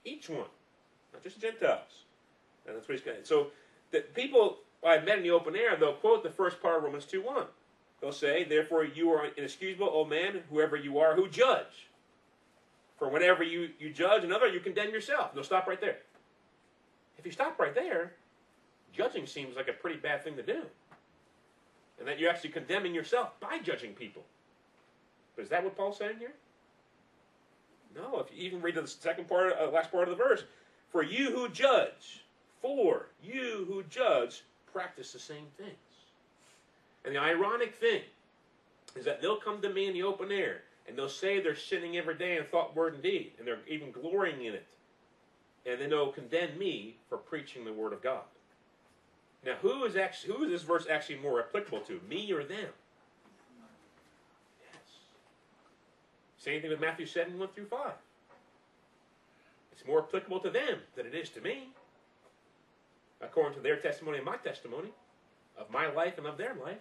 [0.04, 0.46] Each one,
[1.12, 2.04] not just the Gentiles.
[2.66, 3.26] And that's what he's got.
[3.26, 3.48] So
[3.90, 7.04] the people I've met in the open air, they'll quote the first part of Romans
[7.04, 7.44] 2 1.
[8.00, 11.88] They'll say, Therefore you are inexcusable, O man, whoever you are, who judge.
[12.98, 15.34] For whenever you, you judge another, you condemn yourself.
[15.34, 15.98] They'll stop right there.
[17.18, 18.12] If you stop right there,
[18.92, 20.62] judging seems like a pretty bad thing to do.
[21.98, 24.22] And that you're actually condemning yourself by judging people.
[25.36, 26.32] But is that what Paul's saying here?
[27.94, 30.44] No, if you even read the second part, uh, last part of the verse,
[30.90, 32.24] for you who judge,
[32.60, 34.42] for you who judge,
[34.72, 35.76] practice the same things.
[37.04, 38.02] And the ironic thing
[38.96, 41.96] is that they'll come to me in the open air and they'll say they're sinning
[41.96, 44.66] every day in thought, word, and deed, and they're even glorying in it.
[45.64, 48.22] And then they'll condemn me for preaching the word of God.
[49.44, 52.68] Now, who is actually who is this verse actually more applicable to, me or them?
[54.60, 54.82] Yes.
[56.38, 57.92] Same thing with Matthew 7, 1 through 5.
[59.72, 61.68] It's more applicable to them than it is to me.
[63.20, 64.90] According to their testimony and my testimony,
[65.60, 66.78] of my life and of their life.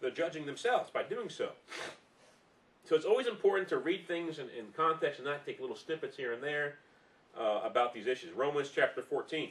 [0.00, 1.50] They're judging themselves by doing so.
[2.88, 6.16] So it's always important to read things in, in context and not take little snippets
[6.16, 6.76] here and there
[7.38, 8.32] uh, about these issues.
[8.36, 9.50] Romans chapter 14.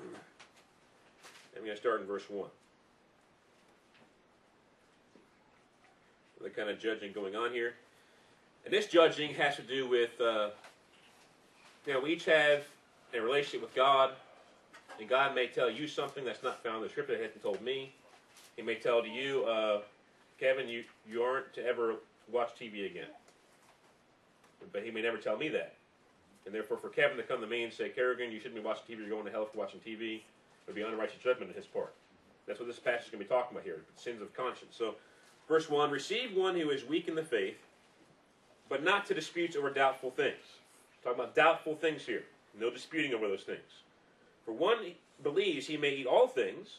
[0.00, 2.48] I'm going to start in verse 1.
[6.40, 7.74] The kind of judging going on here.
[8.64, 10.50] And this judging has to do with, uh,
[11.94, 12.64] know, we each have
[13.14, 14.12] a relationship with God,
[14.98, 17.62] and God may tell you something that's not found in the scripture that hasn't told
[17.62, 17.92] me.
[18.56, 19.80] He may tell to you, uh,
[20.38, 21.96] Kevin, you, you aren't to ever
[22.30, 23.08] watch TV again.
[24.72, 25.74] But he may never tell me that.
[26.44, 28.84] And therefore, for Kevin to come to me and say, Kerrigan, you shouldn't be watching
[28.88, 30.20] TV, you're going to hell for watching TV,
[30.66, 31.94] would be unrighteous judgment on his part.
[32.46, 34.74] That's what this passage is going to be talking about here sins of conscience.
[34.76, 34.94] So,
[35.46, 37.58] verse 1 Receive one who is weak in the faith,
[38.68, 40.57] but not to disputes over doubtful things.
[41.02, 42.24] Talking about doubtful things here.
[42.58, 43.82] No disputing over those things.
[44.44, 44.78] For one
[45.22, 46.78] believes he may eat all things,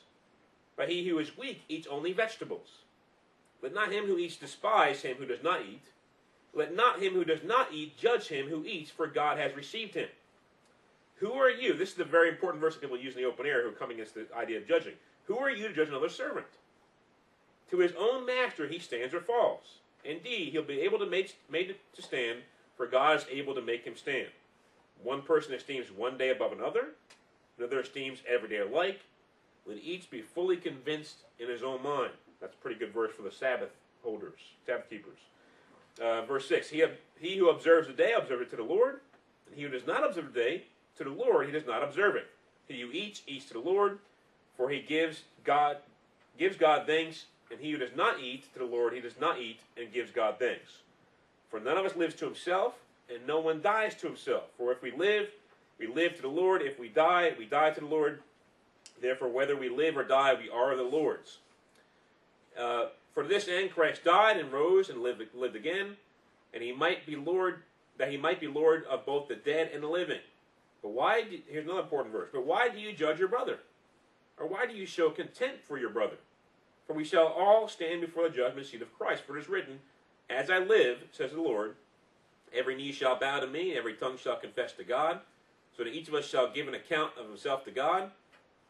[0.76, 2.70] but he who is weak eats only vegetables.
[3.62, 5.84] Let not him who eats despise him who does not eat.
[6.54, 9.96] Let not him who does not eat judge him who eats, for God has received
[9.96, 10.10] him.
[11.16, 11.74] Who are you?
[11.74, 13.74] This is the very important verse that people use in the open air who are
[13.74, 14.94] coming against the idea of judging.
[15.26, 16.48] Who are you to judge another servant?
[17.72, 19.80] To his own master he stands or falls.
[20.04, 22.40] Indeed, he'll be able to make made to stand,
[22.80, 24.30] for God is able to make him stand.
[25.04, 26.92] One person esteems one day above another,
[27.58, 29.02] another esteems every day alike.
[29.68, 32.12] Let each be fully convinced in his own mind.
[32.40, 35.20] That's a pretty good verse for the Sabbath holders, Sabbath keepers.
[36.02, 36.86] Uh, verse 6 he,
[37.20, 39.02] he who observes the day observes it to the Lord,
[39.46, 40.64] and he who does not observe the day
[40.98, 42.28] to the Lord, he does not observe it.
[42.70, 44.00] He who eats, eats to the Lord,
[44.56, 45.78] for he gives God
[46.38, 49.42] gives God thanks, and he who does not eat to the Lord, he does not
[49.42, 50.78] eat and gives God thanks.
[51.50, 52.76] For none of us lives to himself,
[53.14, 54.44] and no one dies to himself.
[54.58, 55.30] For if we live,
[55.80, 56.62] we live to the Lord.
[56.62, 58.22] If we die, we die to the Lord.
[59.02, 61.38] Therefore, whether we live or die, we are the Lord's.
[62.60, 65.98] Uh, for this end, Christ died and rose and lived, lived again,
[66.54, 67.64] and he might be Lord,
[67.98, 70.20] that he might be Lord of both the dead and the living.
[70.82, 71.24] But why?
[71.24, 72.30] Do, here's another important verse.
[72.32, 73.60] But why do you judge your brother,
[74.38, 76.18] or why do you show contempt for your brother?
[76.88, 79.24] For we shall all stand before the judgment seat of Christ.
[79.24, 79.80] For it is written,
[80.30, 81.76] "As I live," says the Lord,
[82.54, 85.22] "every knee shall bow to me, every tongue shall confess to God."
[85.76, 88.12] So that each of us shall give an account of himself to God.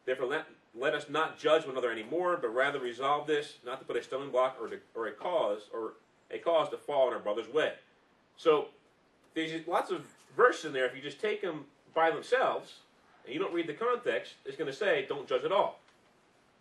[0.06, 0.46] Therefore, let,
[0.76, 4.04] let us not judge one another anymore, but rather resolve this, not to put a
[4.04, 5.94] stumbling block or, to, or a cause or
[6.30, 7.74] a cause to fall in our brother's way.
[8.38, 8.68] So
[9.34, 10.86] there's lots of verses in there.
[10.86, 12.76] If you just take them by themselves
[13.26, 15.80] and you don't read the context, it's going to say, "Don't judge at all.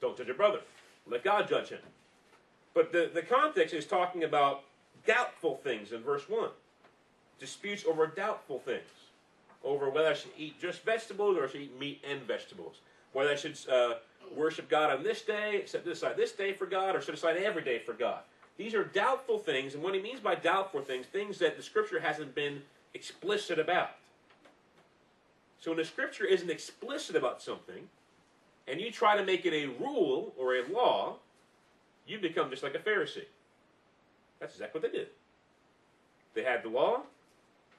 [0.01, 0.61] Don't judge your brother.
[1.07, 1.81] Let God judge him."
[2.75, 4.63] But the, the context is talking about
[5.09, 6.51] doubtful things in verse one.
[7.41, 8.83] Disputes over doubtful things,
[9.65, 12.77] over whether I should eat just vegetables or I should eat meat and vegetables
[13.13, 13.95] whether I should uh,
[14.35, 17.63] worship God on this day, set aside this day for God, or set aside every
[17.63, 18.21] day for God.
[18.57, 22.01] These are doubtful things, and what he means by doubtful things, things that the Scripture
[22.01, 22.63] hasn't been
[22.95, 23.91] explicit about.
[25.61, 27.89] So when the Scripture isn't explicit about something,
[28.67, 31.17] and you try to make it a rule or a law,
[32.07, 33.25] you become just like a Pharisee.
[34.41, 35.09] That's exactly what they did.
[36.35, 37.01] They had the law,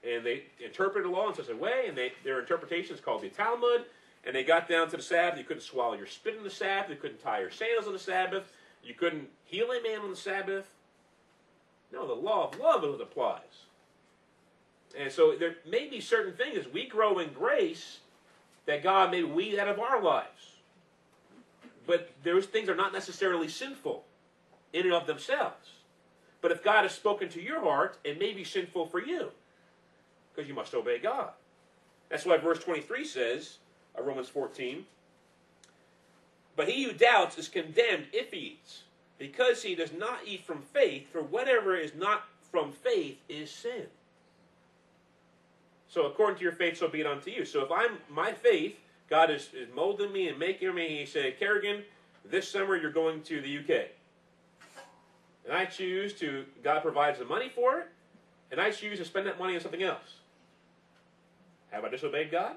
[0.04, 3.22] and they interpreted the law in such a way, and they, their interpretation is called
[3.22, 3.84] the Talmud,
[4.24, 5.38] and they got down to the Sabbath.
[5.38, 6.90] You couldn't swallow your spit on the Sabbath.
[6.90, 8.44] You couldn't tie your sandals on the Sabbath.
[8.84, 10.66] You couldn't heal a man on the Sabbath.
[11.92, 13.64] No, the law of love applies.
[14.98, 17.98] And so there may be certain things we grow in grace,
[18.66, 20.52] that God may weed out of our lives.
[21.86, 24.04] But those things are not necessarily sinful
[24.72, 25.70] in and of themselves.
[26.40, 29.30] But if God has spoken to your heart, it may be sinful for you
[30.34, 31.30] because you must obey God.
[32.08, 33.58] That's why verse 23 says,
[33.94, 34.84] of Romans 14,
[36.56, 38.82] But he who doubts is condemned if he eats,
[39.18, 43.86] because he does not eat from faith, for whatever is not from faith is sin.
[45.88, 47.44] So according to your faith, so be it unto you.
[47.44, 51.38] So if I'm my faith, God is, is molding me and making me, he said,
[51.38, 51.82] Kerrigan,
[52.24, 53.88] this summer you're going to the UK.
[55.50, 57.88] And I choose to, God provides the money for it,
[58.52, 60.20] and I choose to spend that money on something else.
[61.70, 62.54] Have I disobeyed God?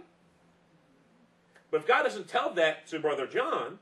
[1.72, 3.80] But if God doesn't tell that to Brother John,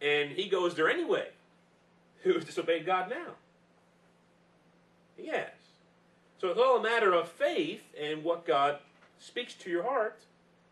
[0.00, 1.28] and he goes there anyway,
[2.22, 3.34] who has disobeyed God now?
[5.18, 5.50] He has.
[6.38, 8.78] So it's all a matter of faith and what God
[9.18, 10.20] speaks to your heart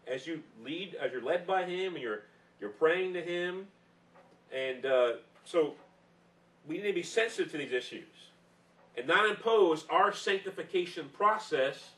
[0.06, 2.22] as you lead, as you're led by Him, and you're
[2.58, 3.66] you're praying to Him,
[4.50, 5.12] and uh,
[5.44, 5.74] so
[6.66, 8.06] we need to be sensitive to these issues
[8.96, 11.90] and not impose our sanctification process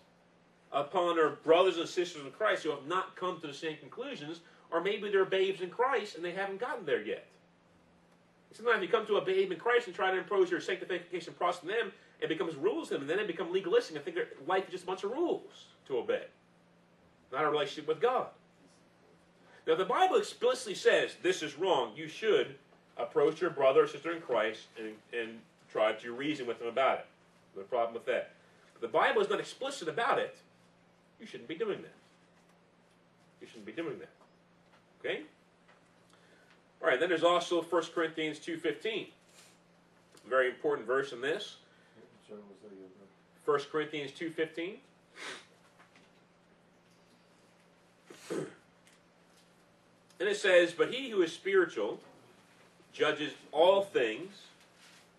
[0.72, 4.40] upon our brothers and sisters in Christ who have not come to the same conclusions,
[4.70, 7.26] or maybe they're babes in Christ and they haven't gotten there yet.
[8.52, 11.62] Sometimes you come to a babe in Christ and try to impose your sanctification process
[11.62, 14.28] on them, it becomes rules to them, and then they become legalistic and think their
[14.46, 16.24] life is just a bunch of rules to obey,
[17.30, 18.28] not a relationship with God.
[19.66, 21.92] Now, the Bible explicitly says this is wrong.
[21.96, 22.54] You should
[22.96, 25.38] approach your brother or sister in Christ and, and
[25.70, 27.06] try to reason with them about it.
[27.56, 28.30] No problem with that.
[28.80, 30.36] The Bible is not explicit about it.
[31.20, 31.94] You shouldn't be doing that.
[33.40, 34.10] You shouldn't be doing that.
[35.00, 35.22] Okay?
[36.82, 39.06] All right, then there's also 1 Corinthians 2.15.
[40.28, 41.56] Very important verse in this.
[42.28, 42.86] Sorry, was that you?
[43.44, 44.76] 1 Corinthians 2.15.
[50.18, 52.00] And it says, But he who is spiritual
[52.96, 54.32] judges all things,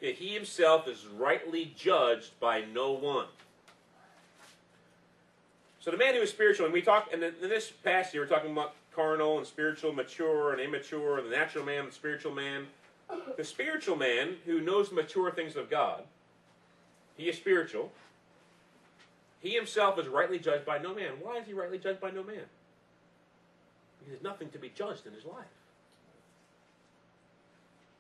[0.02, 3.28] yet he himself is rightly judged by no one.
[5.80, 8.52] So the man who is spiritual, and we talk, and in this passage we're talking
[8.52, 12.66] about carnal and spiritual, mature and immature, the natural man and the spiritual man.
[13.38, 16.04] The spiritual man who knows the mature things of God,
[17.16, 17.92] he is spiritual.
[19.40, 21.14] He himself is rightly judged by no man.
[21.22, 22.44] Why is he rightly judged by no man?
[24.06, 25.46] He has nothing to be judged in his life.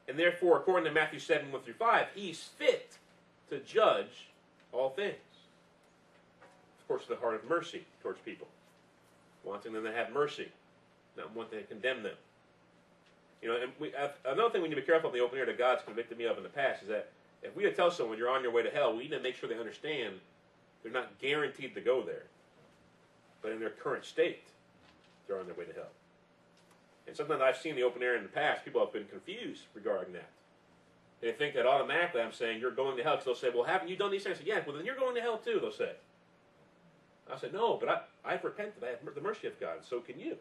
[0.08, 2.98] And therefore, according to Matthew 7 1 through 5, he's fit
[3.50, 4.30] to judge
[4.72, 5.15] all things.
[6.80, 8.48] Of course, the heart of mercy towards people,
[9.43, 10.48] wanting them to have mercy,
[11.17, 12.15] not wanting to condemn them.
[13.41, 13.91] You know, and we,
[14.26, 16.26] another thing we need to be careful of the open air that God's convicted me
[16.26, 17.10] of in the past is that
[17.43, 19.48] if we tell someone you're on your way to hell, we need to make sure
[19.48, 20.15] they understand
[20.82, 22.24] they're not guaranteed to go there.
[23.41, 24.43] But in their current state,
[25.28, 25.89] they're on their way to hell.
[27.08, 30.13] And sometimes I've seen the open air in the past, people have been confused regarding
[30.13, 30.30] that.
[31.22, 33.89] They think that automatically I'm saying you're going to hell because they'll say, well, haven't
[33.89, 34.38] you done these things?
[34.38, 35.93] Say, yeah, well, then you're going to hell too, they'll say.
[37.34, 38.84] I said, no, but I, I've repented.
[38.84, 40.38] I have the mercy of God, and so can you.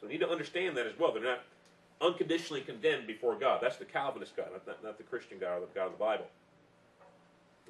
[0.00, 1.12] So we need to understand that as well.
[1.12, 1.42] They're not
[2.00, 3.60] unconditionally condemned before God.
[3.62, 6.26] That's the Calvinist God, not, not the Christian God or the God of the Bible.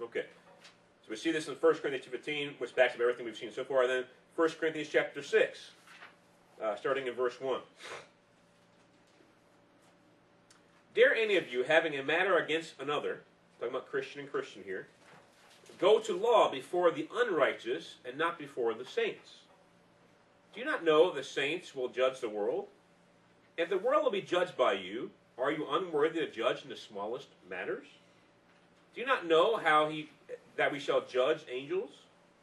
[0.00, 0.24] Okay.
[1.02, 3.64] So we see this in 1 Corinthians 15, which backs up everything we've seen so
[3.64, 3.86] far.
[3.86, 4.04] Then
[4.36, 5.70] 1 Corinthians chapter 6,
[6.62, 7.60] uh, starting in verse 1.
[10.94, 13.20] Dare any of you, having a matter against another,
[13.58, 14.88] talking about Christian and Christian here,
[15.78, 19.38] go to law before the unrighteous and not before the saints?
[20.52, 22.66] Do you not know the saints will judge the world?
[23.56, 26.76] If the world will be judged by you, are you unworthy to judge in the
[26.76, 27.86] smallest matters?
[28.94, 30.08] Do you not know how he
[30.56, 31.90] that we shall judge angels?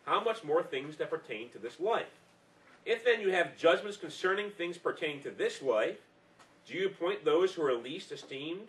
[0.06, 2.06] How much more things that pertain to this life?
[2.86, 5.98] If then you have judgments concerning things pertaining to this life,
[6.68, 8.68] do you appoint those who are least esteemed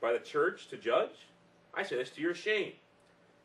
[0.00, 1.26] by the church to judge?
[1.74, 2.72] I say this to your shame.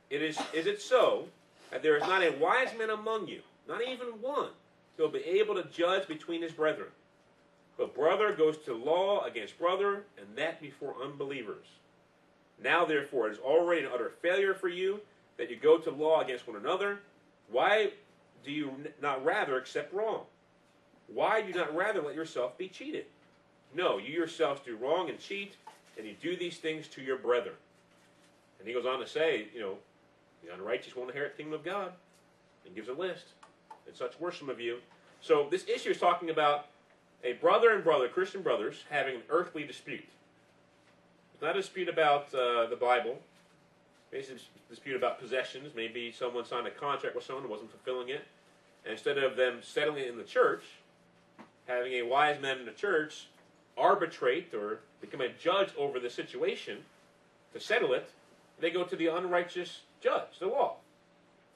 [0.09, 1.25] It is is it so
[1.71, 4.49] that there is not a wise man among you, not even one,
[4.97, 6.89] who will be able to judge between his brethren?
[7.77, 11.65] But brother goes to law against brother, and that before unbelievers.
[12.61, 15.01] Now, therefore, it is already an utter failure for you
[15.37, 16.99] that you go to law against one another.
[17.49, 17.91] Why
[18.43, 18.71] do you
[19.01, 20.21] not rather accept wrong?
[21.07, 23.05] Why do you not rather let yourself be cheated?
[23.75, 25.55] No, you yourselves do wrong and cheat,
[25.97, 27.55] and you do these things to your brethren.
[28.59, 29.75] And he goes on to say, you know,
[30.43, 31.91] the unrighteous won't inherit the kingdom of God.
[32.65, 33.25] And gives a list.
[33.87, 34.77] And such were some of you.
[35.21, 36.67] So this issue is talking about
[37.23, 40.07] a brother and brother, Christian brothers, having an earthly dispute.
[41.33, 43.19] It's not a dispute about uh, the Bible.
[44.13, 44.23] A
[44.69, 45.73] dispute about possessions.
[45.75, 48.23] Maybe someone signed a contract with someone and wasn't fulfilling it.
[48.85, 50.63] And instead of them settling it in the church,
[51.67, 53.27] having a wise man in the church
[53.75, 56.79] arbitrate or become a judge over the situation
[57.53, 58.09] to settle it,
[58.59, 60.75] they go to the unrighteous judge, the law,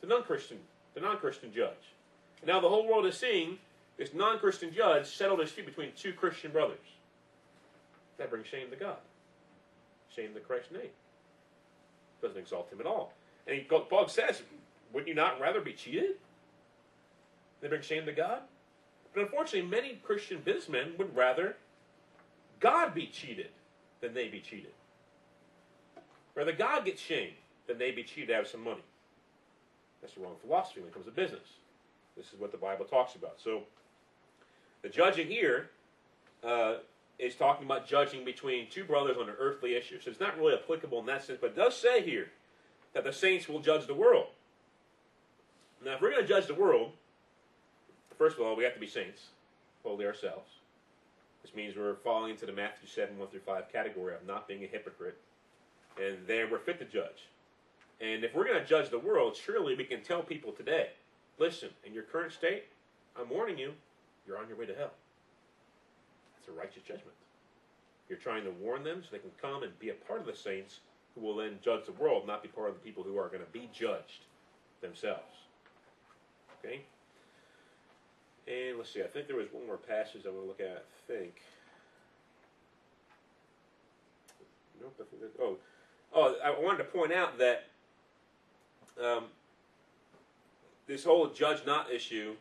[0.02, 0.58] the non-Christian,
[0.96, 1.94] the non-Christian judge.
[2.42, 3.60] And now the whole world is seeing
[3.98, 6.80] this non-Christian judge settle a dispute between two Christian brothers.
[8.18, 8.98] That brings shame to God,
[10.16, 10.90] shame to Christ's name.
[12.22, 13.14] Doesn't exalt him at all.
[13.46, 14.42] And he, Paul says,
[14.94, 16.16] "Wouldn't you not rather be cheated?"
[17.62, 18.42] They bring shame to God.
[19.14, 21.56] But unfortunately, many Christian businessmen would rather
[22.60, 23.50] God be cheated
[24.02, 24.74] than they be cheated.
[26.36, 27.34] Rather God get shamed
[27.66, 28.84] than they be cheated out of some money.
[30.02, 31.48] That's the wrong philosophy when it comes to business.
[32.16, 33.40] This is what the Bible talks about.
[33.44, 33.64] So,
[34.84, 35.70] the judging here
[36.44, 36.76] uh,
[37.20, 40.00] is talking about judging between two brothers on an earthly issue.
[40.00, 42.30] So it's not really applicable in that sense, but it does say here
[42.94, 44.28] that the saints will judge the world.
[45.84, 46.92] Now, if we're going to judge the world,
[48.18, 49.28] first of all, we have to be saints,
[49.84, 50.50] holy ourselves.
[51.42, 54.64] This means we're falling into the Matthew 7, 1 through 5 category of not being
[54.64, 55.18] a hypocrite.
[56.02, 57.30] And then we're fit to judge.
[58.00, 60.90] And if we're going to judge the world, surely we can tell people today
[61.40, 62.66] listen, in your current state,
[63.16, 63.74] I'm warning you,
[64.28, 64.92] you're on your way to hell.
[66.48, 67.16] A righteous judgment.
[68.10, 70.36] You're trying to warn them so they can come and be a part of the
[70.36, 70.80] saints
[71.14, 73.44] who will then judge the world, not be part of the people who are going
[73.44, 74.26] to be judged
[74.82, 75.36] themselves.
[76.64, 76.82] Okay?
[78.48, 80.86] And let's see, I think there was one more passage I want to look at,
[80.86, 81.42] I think.
[84.80, 85.58] Nope, I think that, oh,
[86.14, 87.66] oh, I wanted to point out that
[89.04, 89.26] um,
[90.88, 92.36] this whole judge not issue,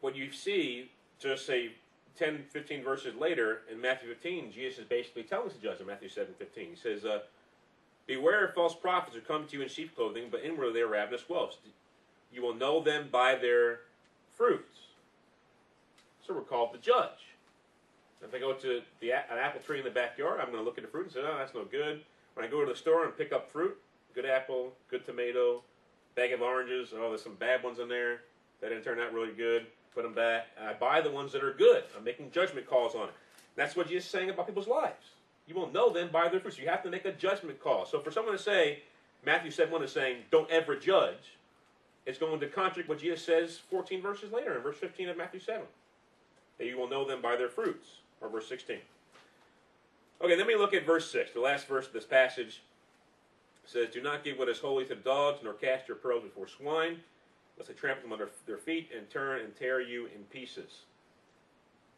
[0.00, 1.72] what you see, just say
[2.20, 5.86] 10, 15 verses later in Matthew 15, Jesus is basically telling us to judge in
[5.86, 6.68] Matthew 7, 15.
[6.68, 7.20] He says, uh,
[8.06, 10.88] Beware of false prophets who come to you in sheep clothing, but inwardly they are
[10.88, 11.56] ravenous wolves.
[12.32, 13.80] You will know them by their
[14.36, 14.78] fruits.
[16.26, 17.30] So we're called to judge.
[18.22, 20.76] If I go to the, an apple tree in the backyard, I'm going to look
[20.76, 22.02] at the fruit and say, oh, that's no good.
[22.34, 23.78] When I go to the store and pick up fruit,
[24.14, 25.62] good apple, good tomato,
[26.16, 28.22] bag of oranges, oh, there's some bad ones in there.
[28.60, 29.66] That didn't turn out really good.
[29.94, 30.46] Put them back.
[30.60, 31.84] I buy the ones that are good.
[31.96, 33.14] I'm making judgment calls on it.
[33.56, 35.10] That's what Jesus is saying about people's lives.
[35.46, 36.58] You will know them by their fruits.
[36.58, 37.84] You have to make a judgment call.
[37.84, 38.82] So for someone to say,
[39.26, 41.34] Matthew 7 1 is saying, don't ever judge,
[42.06, 45.40] it's going to contradict what Jesus says 14 verses later in verse 15 of Matthew
[45.40, 45.62] 7.
[46.58, 47.88] That you will know them by their fruits,
[48.20, 48.78] or verse 16.
[50.22, 52.62] Okay, let me look at verse 6, the last verse of this passage.
[53.64, 56.46] It says, Do not give what is holy to dogs, nor cast your pearls before
[56.46, 57.00] swine,
[57.60, 60.84] lest they trample them under their feet and turn and tear you in pieces.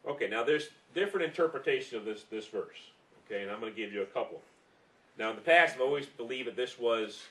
[0.05, 2.91] Okay, now there's different interpretation of this, this verse.
[3.25, 4.41] Okay, and I'm going to give you a couple.
[5.17, 7.21] Now, in the past, I've always believed that this was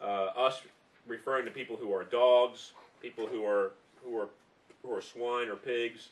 [0.00, 0.62] uh, us
[1.08, 2.70] referring to people who are dogs,
[3.00, 3.72] people who are
[4.04, 4.28] who are
[4.84, 6.10] who are swine or pigs.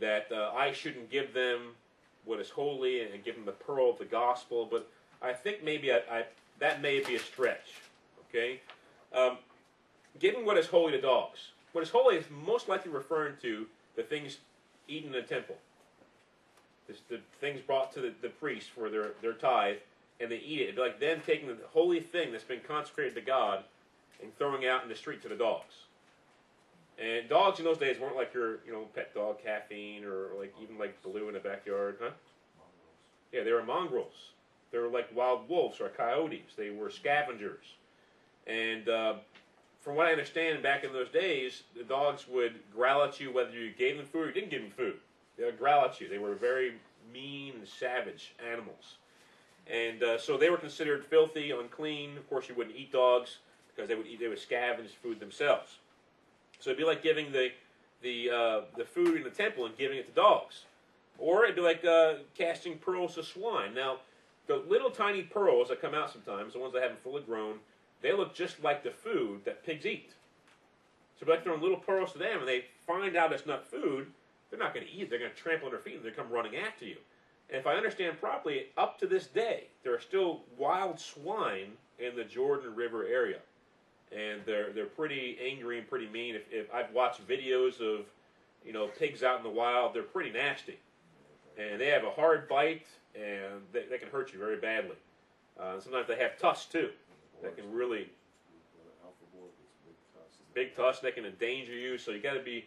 [0.00, 1.76] That uh, I shouldn't give them
[2.24, 4.66] what is holy and give them the pearl of the gospel.
[4.68, 4.90] But
[5.22, 6.24] I think maybe I, I
[6.58, 7.74] that may be a stretch.
[8.28, 8.60] Okay,
[9.14, 9.38] um,
[10.18, 11.50] giving what is holy to dogs.
[11.72, 14.38] What is holy is most likely referring to the things
[14.88, 15.56] eaten in the temple.
[16.86, 19.78] This, the things brought to the, the priest for their, their tithe,
[20.20, 20.64] and they eat it.
[20.64, 23.64] It'd be like them taking the holy thing that's been consecrated to God
[24.22, 25.74] and throwing out in the street to the dogs.
[26.98, 30.54] And dogs in those days weren't like your, you know, pet dog, caffeine, or like
[30.62, 32.10] even like Baloo in the backyard, huh?
[33.32, 34.30] Yeah, they were mongrels.
[34.70, 36.54] They were like wild wolves or coyotes.
[36.56, 37.64] They were scavengers.
[38.46, 39.14] And uh,
[39.84, 43.50] from what I understand, back in those days, the dogs would growl at you whether
[43.50, 44.96] you gave them food or didn't give them food.
[45.36, 46.08] They would growl at you.
[46.08, 46.72] They were very
[47.12, 48.96] mean and savage animals.
[49.70, 52.16] And uh, so they were considered filthy, unclean.
[52.16, 55.78] Of course, you wouldn't eat dogs because they would eat, they would scavenge food themselves.
[56.60, 57.50] So it'd be like giving the
[58.02, 60.64] the uh, the food in the temple and giving it to dogs,
[61.18, 63.74] or it'd be like uh, casting pearls to swine.
[63.74, 63.96] Now,
[64.46, 67.58] the little tiny pearls that come out sometimes, the ones that haven't fully grown,
[68.04, 70.12] they look just like the food that pigs eat.
[71.18, 74.06] So be like throwing little pearls to them, and they find out it's not food.
[74.50, 75.10] They're not going to eat it.
[75.10, 76.96] They're going to trample on their feet, and they come running after you.
[77.48, 82.14] And if I understand properly, up to this day, there are still wild swine in
[82.14, 83.38] the Jordan River area
[84.12, 86.34] and they're they're pretty angry and pretty mean.
[86.34, 88.06] If, if I've watched videos of
[88.64, 90.78] you know pigs out in the wild, they're pretty nasty,
[91.58, 94.96] and they have a hard bite and they, they can hurt you very badly.
[95.58, 96.90] Uh, sometimes they have tusks too
[97.44, 98.08] that can really
[100.54, 101.98] big tusks that can endanger you.
[101.98, 102.64] So you got to be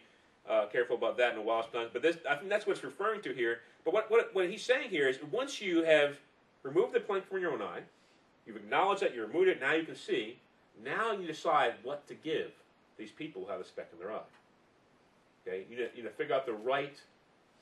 [0.48, 1.90] uh, careful about that in the wild sometimes.
[1.92, 3.60] But this, I think that's what it's referring to here.
[3.84, 6.18] But what, what what he's saying here is once you have
[6.62, 7.80] removed the plank from your own eye,
[8.46, 9.60] you've acknowledged that you removed it.
[9.60, 10.38] Now you can see
[10.84, 12.52] now you decide what to give
[12.96, 14.20] these people who have a speck in their eye.
[15.46, 17.00] Okay, you need, you need to figure out the right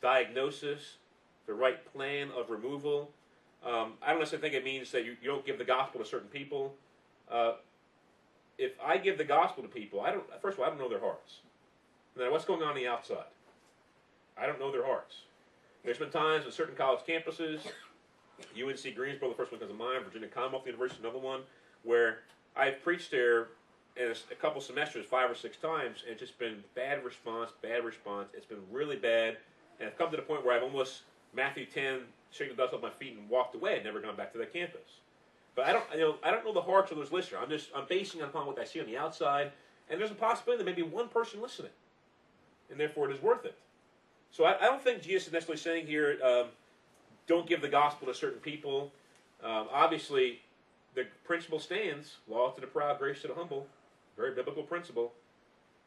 [0.03, 0.97] diagnosis,
[1.47, 3.11] the right plan of removal.
[3.65, 6.07] Um, I don't necessarily think it means that you, you don't give the gospel to
[6.07, 6.75] certain people.
[7.31, 7.53] Uh,
[8.59, 10.25] if I give the gospel to people, I don't.
[10.41, 11.41] First of all, I don't know their hearts.
[12.19, 13.27] Now, what's going on, on the outside?
[14.39, 15.17] I don't know their hearts.
[15.85, 17.61] There's been times on certain college campuses,
[18.61, 21.43] UNC Greensboro, the first one comes to mind, Virginia Commonwealth University, another one,
[21.85, 22.21] where
[22.57, 23.49] I've preached there
[23.97, 27.53] in a, a couple semesters five or six times, and it's just been bad response,
[27.63, 28.29] bad response.
[28.35, 29.39] It's been really bad,
[29.79, 31.03] and I've come to the point where I've almost
[31.35, 32.01] Matthew 10
[32.31, 34.53] shaken the dust off my feet and walked away and never gone back to that
[34.53, 35.01] campus.
[35.57, 37.41] But I don't, know, I don't know the hearts of those listeners.
[37.43, 39.53] I'm just, I'm basing upon what I see on the outside,
[39.89, 41.73] and there's a possibility that maybe one person listening,
[42.71, 43.57] and therefore it is worth it.
[44.31, 46.49] So I, I don't think Jesus is necessarily saying here, um,
[47.27, 48.93] don't give the gospel to certain people.
[49.43, 50.41] Um, obviously,
[50.95, 53.67] the principle stands: law to the proud, grace to the humble.
[54.17, 55.13] Very biblical principle.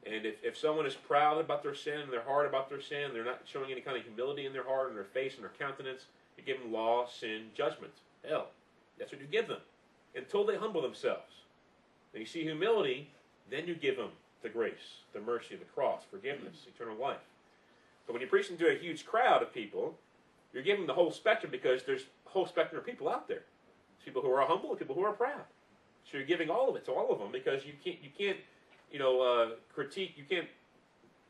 [0.05, 3.11] And if, if someone is proud about their sin, and their heart about their sin,
[3.13, 5.51] they're not showing any kind of humility in their heart, and their face, and their
[5.59, 6.05] countenance,
[6.37, 7.93] you give them law, sin, judgment,
[8.27, 8.47] hell.
[8.99, 9.61] That's what you give them
[10.15, 11.33] until they humble themselves.
[12.11, 13.09] When you see humility,
[13.49, 14.09] then you give them
[14.41, 17.17] the grace, the mercy, of the cross, forgiveness, eternal life.
[18.05, 19.95] But when you're preaching to a huge crowd of people,
[20.53, 23.43] you're giving the whole spectrum because there's a whole spectrum of people out there.
[24.03, 25.43] People who are humble and people who are proud.
[26.09, 28.37] So you're giving all of it to all of them because you can't you can't
[28.91, 30.47] you know uh, critique you can't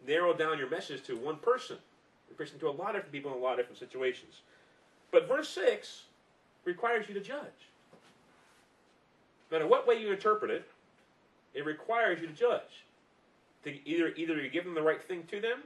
[0.07, 1.78] narrow down your message to one person.
[2.30, 4.41] You're preaching to a lot of different people in a lot of different situations.
[5.11, 6.03] But verse six
[6.66, 7.70] requires you to judge.
[9.51, 10.68] No matter what way you interpret it,
[11.53, 12.86] it requires you to judge.
[13.64, 15.64] To either either you give them the right thing to them,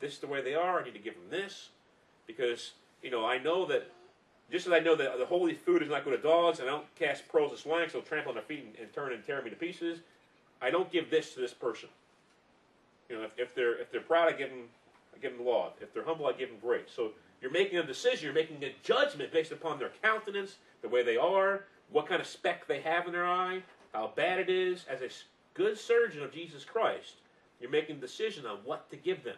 [0.00, 0.80] this is the way they are.
[0.80, 1.70] I need to give them this
[2.26, 2.72] because
[3.02, 3.90] you know I know that
[4.50, 6.72] just as I know that the holy food is not good to dogs, and I
[6.72, 9.24] don't cast pearls to swine, so they'll trample on their feet and, and turn and
[9.24, 9.98] tear me to pieces.
[10.62, 11.88] I don't give this to this person.
[13.10, 14.68] You know, if, if they're if they're proud, I give them
[15.14, 15.72] I give them law.
[15.80, 16.88] If they're humble, I give them grace.
[16.94, 17.10] So
[17.40, 18.24] you're making a decision.
[18.24, 22.26] You're making a judgment based upon their countenance, the way they are, what kind of
[22.26, 23.62] speck they have in their eye,
[23.92, 24.84] how bad it is.
[24.88, 25.08] As a
[25.54, 27.14] good surgeon of Jesus Christ,
[27.60, 29.36] you're making a decision on what to give them,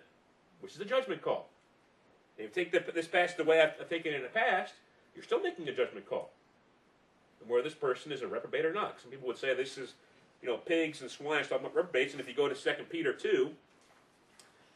[0.61, 1.49] which is a judgment call.
[2.39, 4.29] And if you take the, this passage the way I've, I've taken it in the
[4.29, 4.75] past,
[5.15, 6.31] you're still making a judgment call.
[7.41, 9.01] And where this person is a reprobate or not.
[9.01, 9.95] Some people would say this is,
[10.43, 12.13] you know, pigs and swine, talking about reprobates.
[12.13, 13.51] And if you go to 2 Peter 2,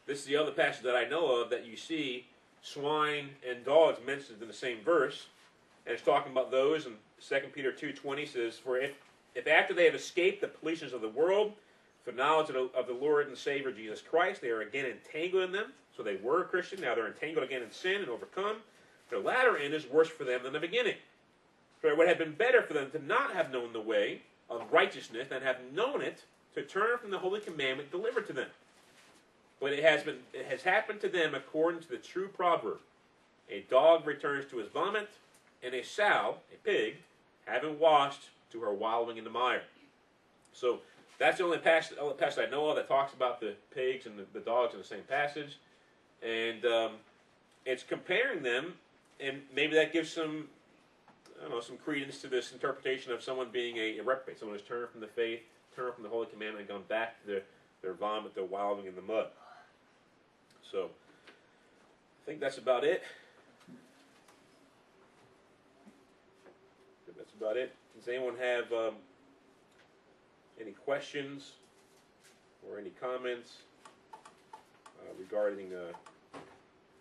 [0.07, 2.27] this is the other passage that I know of that you see
[2.62, 5.26] swine and dogs mentioned in the same verse.
[5.84, 6.86] And it's talking about those.
[6.86, 6.96] And
[7.28, 8.92] 2 Peter 2.20 says, For if,
[9.34, 11.52] if after they have escaped the pollutions of the world,
[12.04, 15.44] for knowledge of the, of the Lord and Savior Jesus Christ, they are again entangled
[15.44, 15.72] in them.
[15.96, 18.56] So they were a Christian, now they're entangled again in sin and overcome.
[19.10, 20.96] Their latter end is worse for them than the beginning.
[21.80, 24.72] For it would have been better for them to not have known the way of
[24.72, 28.48] righteousness than have known it to turn from the holy commandment delivered to them.
[29.62, 32.80] But it has been it has happened to them according to the true proverb.
[33.48, 35.08] A dog returns to his vomit,
[35.62, 36.96] and a sow, a pig,
[37.46, 39.62] having washed to her wallowing in the mire.
[40.52, 40.80] So
[41.18, 44.18] that's the only passage, only passage I know of that talks about the pigs and
[44.18, 45.58] the, the dogs in the same passage.
[46.22, 46.92] And um,
[47.64, 48.74] it's comparing them
[49.22, 50.48] and maybe that gives some,
[51.38, 54.58] I don't know, some credence to this interpretation of someone being a, a reprobate, someone
[54.58, 55.40] who's turned from the faith,
[55.76, 57.42] turned from the holy commandment, and gone back to their,
[57.82, 59.26] their vomit, their wallowing in the mud.
[60.73, 63.03] So, I think that's about it.
[67.14, 67.77] That's about it.
[67.95, 68.95] Does anyone have um,
[70.59, 71.61] any questions
[72.64, 73.68] or any comments
[74.14, 75.93] uh, regarding uh,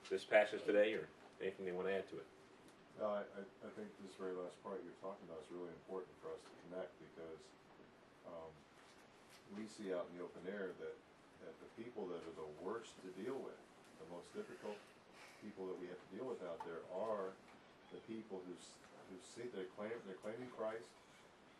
[0.09, 1.07] this passage today, or
[1.39, 2.27] anything they want to add to it?
[2.99, 6.27] No, I, I, think this very last part you're talking about is really important for
[6.35, 7.39] us to connect because,
[8.27, 8.51] um,
[9.55, 10.95] we see out in the open air that,
[11.45, 13.59] that the people that are the worst to deal with,
[14.01, 14.77] the most difficult
[15.41, 17.33] people that we have to deal with out there are
[17.89, 18.53] the people who,
[19.09, 20.89] who see, they're claim, they're claiming Christ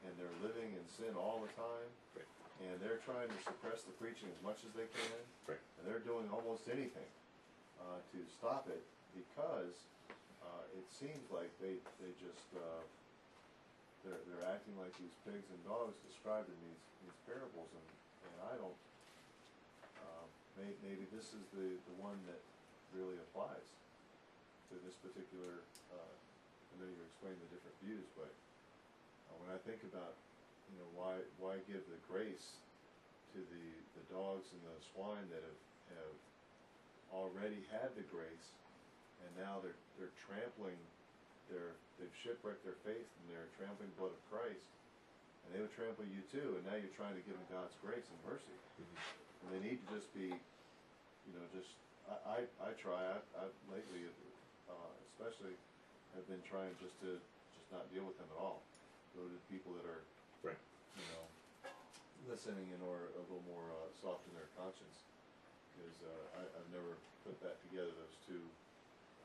[0.05, 1.89] and they're living in sin all the time.
[2.17, 2.29] Right.
[2.61, 5.21] And they're trying to suppress the preaching as much as they can.
[5.49, 5.61] Right.
[5.81, 7.09] And they're doing almost anything,
[7.81, 8.85] uh, to stop it
[9.17, 9.73] because
[10.45, 12.81] uh, it seems like they they just uh,
[14.05, 17.87] they're they're acting like these pigs and dogs described in these these parables, and
[18.29, 18.77] and I don't.
[20.59, 22.41] May, maybe this is the the one that
[22.91, 23.67] really applies
[24.71, 25.63] to this particular.
[25.91, 28.31] Uh, I know you explained the different views, but
[29.27, 30.15] uh, when I think about
[30.71, 32.59] you know why why give the grace
[33.35, 35.61] to the the dogs and the swine that have
[35.95, 36.15] have
[37.11, 38.55] already had the grace
[39.23, 40.79] and now they're they're trampling
[41.51, 44.67] their they've shipwrecked their faith and they're trampling blood of Christ
[45.43, 48.07] and they would trample you too and now you're trying to give them God's grace
[48.07, 48.55] and mercy
[49.41, 51.75] and they need to just be you know just
[52.09, 54.09] I, I, I try, I, I've lately,
[54.67, 55.53] uh, especially,
[56.17, 57.21] have been trying just to,
[57.55, 58.65] just not deal with them at all.
[59.13, 60.03] Go to people that are,
[60.41, 60.57] Right.
[60.97, 61.23] you know,
[62.25, 65.05] listening and or a little more, uh, soft in their conscience.
[65.77, 68.43] Cause, uh, I, I've never put that together, those two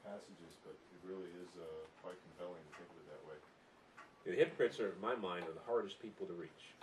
[0.05, 1.67] passages, but it really is, uh,
[2.05, 3.39] quite compelling to think of it that way.
[4.29, 6.77] The hypocrites are, in my mind, are the hardest people to reach.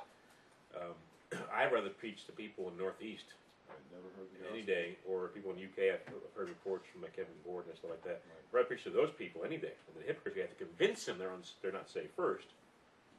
[0.76, 0.98] Um,
[1.56, 3.34] I'd rather preach to people in Northeast
[3.70, 4.54] I've never heard the gospel.
[4.54, 5.94] any day, or people in UK.
[5.98, 6.06] I've
[6.36, 8.22] heard reports from like Kevin Gordon and stuff like that.
[8.22, 8.44] Right.
[8.46, 9.74] I'd rather preach to those people any day.
[9.88, 12.48] And the hypocrites, you have to convince them they're, un- they're not saved first.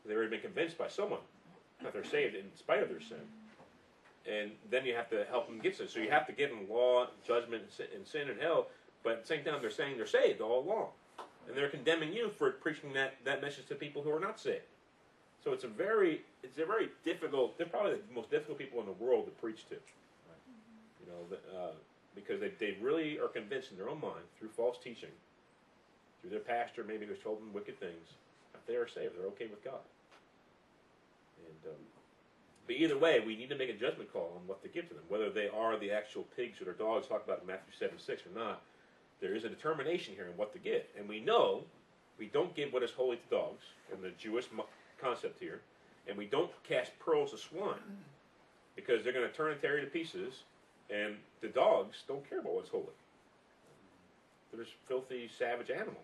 [0.06, 1.24] They've already been convinced by someone
[1.82, 3.24] that they're saved in spite of their sin.
[4.30, 5.90] And then you have to help them get saved.
[5.90, 8.68] So you have to give them law, judgment, and sin, and sin and hell.
[9.02, 10.88] But at the same time, they're saying they're saved all along.
[11.46, 14.64] And they're condemning you for preaching that, that message to people who are not saved.
[15.44, 18.86] So it's a very, it's a very difficult, they're probably the most difficult people in
[18.86, 19.74] the world to preach to.
[19.74, 21.72] You know, the, uh,
[22.14, 25.10] because they, they really are convinced in their own mind through false teaching,
[26.20, 28.16] through their pastor maybe who's told them wicked things,
[28.54, 29.84] that they are saved, they're okay with God.
[31.44, 31.80] And, um,
[32.66, 34.94] but either way, we need to make a judgment call on what to give to
[34.94, 37.98] them, whether they are the actual pigs or their dogs talked about in Matthew 7
[37.98, 38.62] 6 or not.
[39.20, 40.84] There is a determination here in what to give.
[40.98, 41.64] And we know
[42.18, 44.46] we don't give what is holy to dogs, in the Jewish
[45.04, 45.60] concept here,
[46.08, 47.74] and we don't cast pearls to swine
[48.76, 50.42] because they're going to turn and tear you to pieces,
[50.90, 52.86] and the dogs don't care about what's holy.
[54.52, 55.96] They're just filthy, savage animals.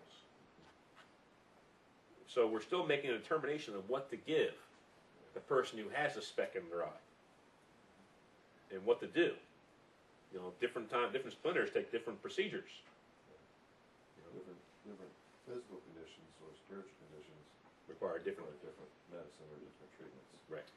[2.27, 4.53] So we're still making a determination of what to give
[5.33, 7.01] the person who has a speck in their eye,
[8.73, 9.31] and what to do.
[10.33, 12.71] You know, different time, different splinters take different procedures.
[14.15, 15.11] You know, Different, different
[15.47, 17.00] physical conditions or spiritual
[17.91, 18.51] require or different.
[18.63, 20.31] different medicine or different treatments.
[20.47, 20.67] Right.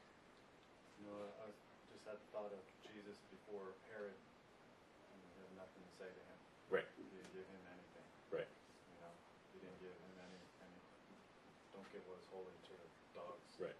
[0.99, 5.51] You know, I was- just had the thought of Jesus before Herod, and he had
[5.55, 6.39] nothing to say to him.
[6.69, 6.87] Right.
[6.99, 8.07] He didn't give him anything.
[8.31, 8.47] Right.
[8.91, 9.11] You know,
[9.55, 10.79] he didn't give him any, any,
[11.71, 13.47] don't give what's holy to the dogs.
[13.59, 13.77] Right.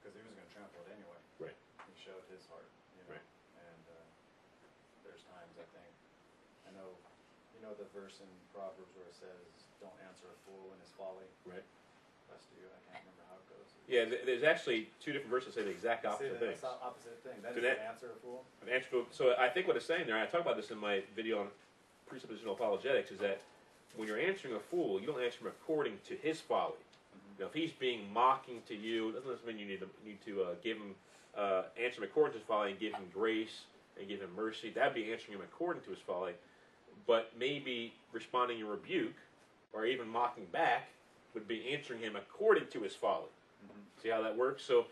[0.00, 1.20] Because he was gonna trample it anyway.
[1.38, 1.56] Right.
[1.88, 3.16] He showed his heart, you know?
[3.16, 3.26] Right.
[3.56, 4.06] And, uh,
[5.04, 5.92] there's times I think,
[6.68, 6.98] I know,
[7.54, 9.46] you know the verse in Proverbs where it says,
[9.80, 11.26] don't answer a fool in his folly?
[11.46, 11.64] Right.
[12.28, 13.71] Rest of you, I can't remember how it goes.
[13.88, 16.52] Yeah, th- there's actually two different verses that say the exact opposite that- things.
[16.52, 18.44] it's the opposite thing, then So that- an answer a fool?
[18.62, 20.78] An answer- So I think what it's saying there, and I talk about this in
[20.78, 21.50] my video on
[22.08, 23.40] presuppositional apologetics, is that
[23.96, 26.78] when you're answering a fool, you don't answer him according to his folly.
[27.38, 30.54] Now, if he's being mocking to you, doesn't mean you need to need to uh,
[30.62, 30.94] give him
[31.34, 33.62] uh, answer him according to his folly and give him grace
[33.98, 34.70] and give him mercy.
[34.70, 36.34] That'd be answering him according to his folly.
[37.06, 39.14] But maybe responding in rebuke
[39.72, 40.88] or even mocking back
[41.34, 43.28] would be answering him according to his folly.
[44.02, 44.64] See how that works?
[44.64, 44.86] So,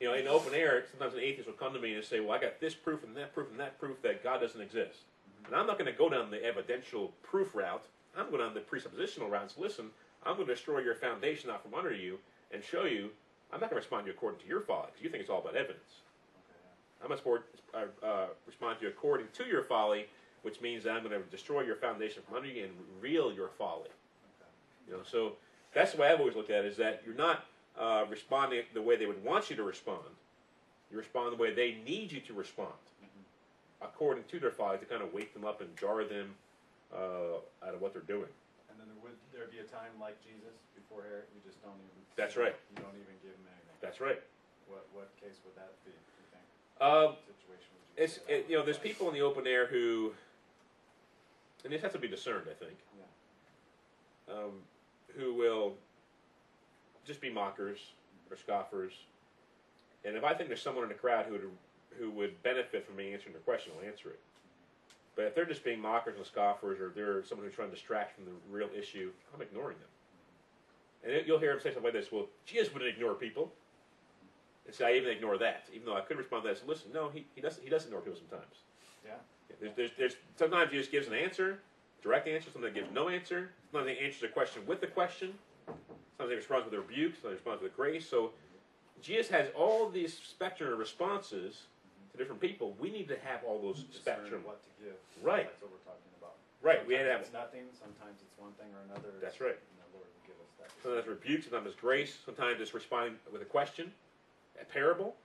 [0.00, 2.32] you know, in open air, sometimes an atheist will come to me and say, "Well,
[2.32, 5.00] I got this proof and that proof and that proof that God doesn't exist."
[5.46, 7.84] And I'm not going to go down the evidential proof route.
[8.16, 9.50] I'm going down the presuppositional route.
[9.50, 9.90] So listen,
[10.24, 12.18] I'm going to destroy your foundation out from under you
[12.52, 13.10] and show you.
[13.52, 15.30] I'm not going to respond to you according to your folly because you think it's
[15.30, 16.00] all about evidence.
[16.34, 17.02] Okay.
[17.02, 20.06] I'm going to sport, uh, uh, respond to you according to your folly,
[20.42, 23.48] which means that I'm going to destroy your foundation from under you and reveal your
[23.48, 23.90] folly.
[23.90, 24.50] Okay.
[24.88, 25.34] You know, so
[25.74, 27.44] that's the way I've always looked at it: is that you're not
[27.78, 30.04] uh, responding the way they would want you to respond.
[30.90, 32.78] You respond the way they need you to respond,
[33.82, 36.34] according to their folly, to kind of wake them up and jar them
[36.94, 38.30] uh, out of what they're doing.
[38.70, 41.74] And then there would there be a time like Jesus before Herod, you just don't
[41.74, 42.02] even?
[42.14, 42.54] That's right.
[42.76, 43.78] You don't even give him anything?
[43.82, 44.20] That's right.
[44.70, 46.46] What, what case would that be, you think?
[46.78, 50.12] Um, Situation would you it's it, you know, there's people in the open air who,
[51.64, 54.34] and this has to be discerned, I think, Yeah.
[54.34, 54.62] um,
[55.18, 55.74] who will
[57.06, 57.78] just be mockers
[58.30, 58.92] or scoffers.
[60.04, 61.50] And if I think there's someone in the crowd who would
[61.98, 64.18] who would benefit from me answering their question, I'll answer it.
[65.16, 68.16] But if they're just being mockers and scoffers, or they're someone who's trying to distract
[68.16, 69.88] from the real issue, I'm ignoring them.
[71.04, 73.52] And it, you'll hear them say something like this: "Well, Jesus wouldn't ignore people."
[74.66, 76.58] And say, "I even ignore that," even though I could respond to that.
[76.58, 77.62] So listen, no, he, he doesn't.
[77.62, 78.56] He doesn't ignore people sometimes.
[79.04, 79.12] Yeah.
[79.60, 81.60] There's, there's, there's sometimes he just gives an answer,
[82.02, 82.50] direct answer.
[82.52, 83.50] Sometimes he gives no answer.
[83.70, 85.34] Sometimes he answers a question with a question.
[86.16, 87.14] Sometimes he responds with a rebuke.
[87.14, 88.08] Sometimes he responds with grace.
[88.08, 88.30] So
[89.02, 91.66] Jesus has all these spectrum of responses
[92.12, 92.74] to different people.
[92.78, 94.42] We need to have all those spectrum.
[94.44, 94.94] what to give.
[95.22, 95.50] Right.
[95.50, 96.34] That's what we're talking about.
[96.62, 96.86] Right.
[96.86, 99.10] We had to have It's nothing, sometimes it's one thing or another.
[99.20, 99.58] That's right.
[99.58, 100.70] And the Lord will give us that.
[100.82, 101.42] sometimes it's rebuke.
[101.42, 102.16] Sometimes it's grace.
[102.24, 103.90] Sometimes it's responding with a question,
[104.60, 105.16] a parable.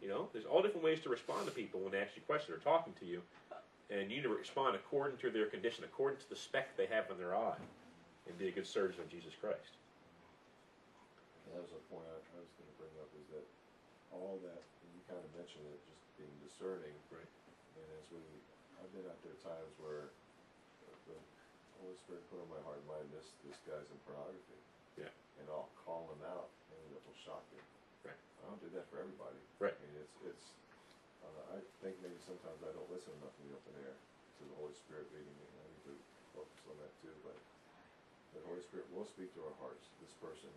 [0.00, 2.56] You know, there's all different ways to respond to people when they ask you questions
[2.56, 3.22] or talking to you,
[3.88, 7.04] and you need to respond according to their condition, according to the speck they have
[7.12, 7.54] in their eye,
[8.28, 9.78] and be a good servant of Jesus Christ.
[11.46, 13.46] And that was a point I, I was gonna bring up, is that
[14.14, 16.94] all that, and you kinda mentioned it, just being discerning.
[17.10, 17.28] Right.
[17.76, 18.22] And as we,
[18.78, 20.12] I've been out there times where
[21.08, 21.18] the
[21.82, 24.60] Holy Spirit put on my heart and mind, this, this guy's in pornography.
[24.94, 25.10] Yeah.
[25.42, 27.62] And I'll call him out, and it will shock you.
[28.06, 28.14] Right.
[28.14, 29.40] I don't do that for everybody.
[29.58, 29.74] Right.
[29.74, 30.46] I mean, it's, it's,
[31.26, 34.56] uh, I think maybe sometimes I don't listen enough in the open air to the
[34.62, 35.94] Holy Spirit leading me, and I need to
[36.34, 37.34] focus on that too, but
[38.32, 39.88] the Holy Spirit will speak to our hearts.
[40.00, 40.50] This person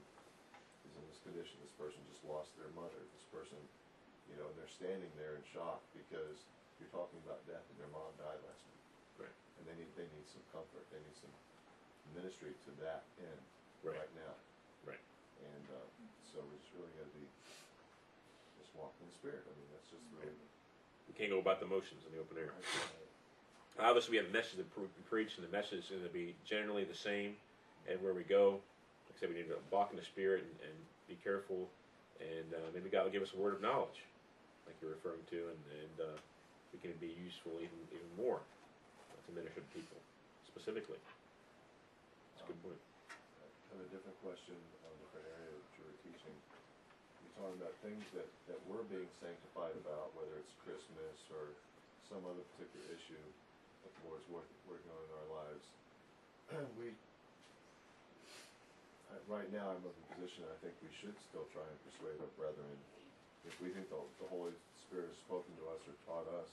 [0.88, 3.59] is in this condition, this person just lost their mother, this person,
[4.32, 6.45] you know, and they're standing there in shock because
[6.80, 9.28] you're talking about death and their mom died last week.
[9.28, 9.36] Right.
[9.59, 11.34] And they need, they need some comfort, they need some
[12.15, 13.41] ministry to that end
[13.84, 14.01] Right.
[14.01, 14.34] right now.
[14.88, 15.03] Right.
[15.43, 15.88] And, uh,
[16.32, 17.26] so we just really gotta be,
[18.59, 20.36] just walk in the spirit, I mean, that's just really.
[21.11, 22.51] We can't go about the motions in the open air.
[22.55, 26.09] I- Obviously, we have a message to pre- preach, and the message is going to
[26.09, 27.36] be generally the same
[27.90, 28.62] everywhere we go.
[29.08, 30.78] Like I said, we need to walk in the Spirit and, and
[31.08, 31.70] be careful,
[32.20, 34.04] and uh, maybe God will give us a word of knowledge,
[34.66, 36.18] like you're referring to, and, and uh,
[36.74, 38.42] we can be useful even even more
[39.26, 39.98] to minister to people
[40.46, 41.00] specifically.
[42.36, 42.82] That's a good point.
[43.10, 44.56] I have a different question
[44.86, 46.36] on a different area that you were teaching.
[47.22, 51.58] You're talking about things that, that we're being sanctified about, whether it's Christmas or
[52.06, 53.26] some other particular issue
[53.84, 55.66] that the Lord's work, working on in our lives.
[56.80, 56.94] we,
[59.30, 62.32] right now, I'm of the position I think we should still try and persuade our
[62.38, 62.76] brethren.
[63.45, 64.53] If we think the, the Holy
[64.86, 66.49] Spirit has spoken to us or taught us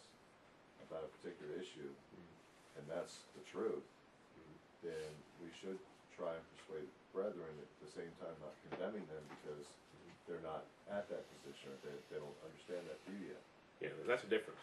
[0.88, 2.78] about a particular issue, mm-hmm.
[2.80, 4.92] and that's the truth, mm-hmm.
[4.92, 5.08] then
[5.40, 5.80] we should
[6.16, 10.12] try and persuade brethren at the same time not condemning them because mm-hmm.
[10.28, 13.42] they're not at that position or they, they don't understand that view yet.
[13.80, 14.62] Yeah, that's a difference.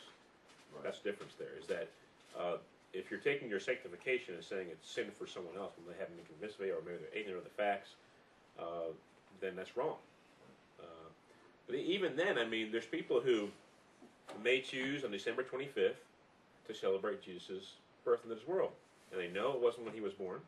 [0.73, 0.85] Right.
[0.85, 1.53] That's the difference there.
[1.57, 1.89] Is that
[2.37, 2.61] uh,
[2.93, 6.17] if you're taking your sanctification and saying it's sin for someone else when they haven't
[6.17, 7.89] been convinced of it, or maybe they're ignorant of the facts,
[8.59, 8.91] uh,
[9.41, 9.95] then that's wrong.
[10.79, 11.09] Uh,
[11.67, 13.49] but even then, I mean, there's people who
[14.43, 15.93] may choose on December 25th
[16.67, 17.73] to celebrate Jesus'
[18.03, 18.71] birth into this world,
[19.11, 20.39] and they know it wasn't when he was born.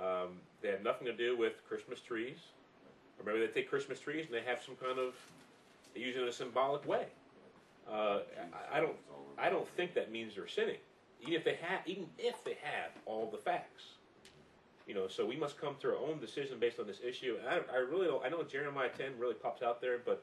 [0.00, 2.38] Um, they have nothing to do with Christmas trees,
[3.18, 5.14] or maybe they take Christmas trees and they have some kind of
[5.94, 7.06] they use it in a symbolic way.
[7.90, 8.20] Uh,
[8.72, 8.96] I, I don't.
[9.38, 10.78] I don't think that means they're sinning,
[11.24, 13.84] even if they have, even if they have all the facts.
[14.86, 17.36] You know, so we must come to our own decision based on this issue.
[17.40, 18.24] And I, I really don't.
[18.24, 20.22] I know Jeremiah ten really pops out there, but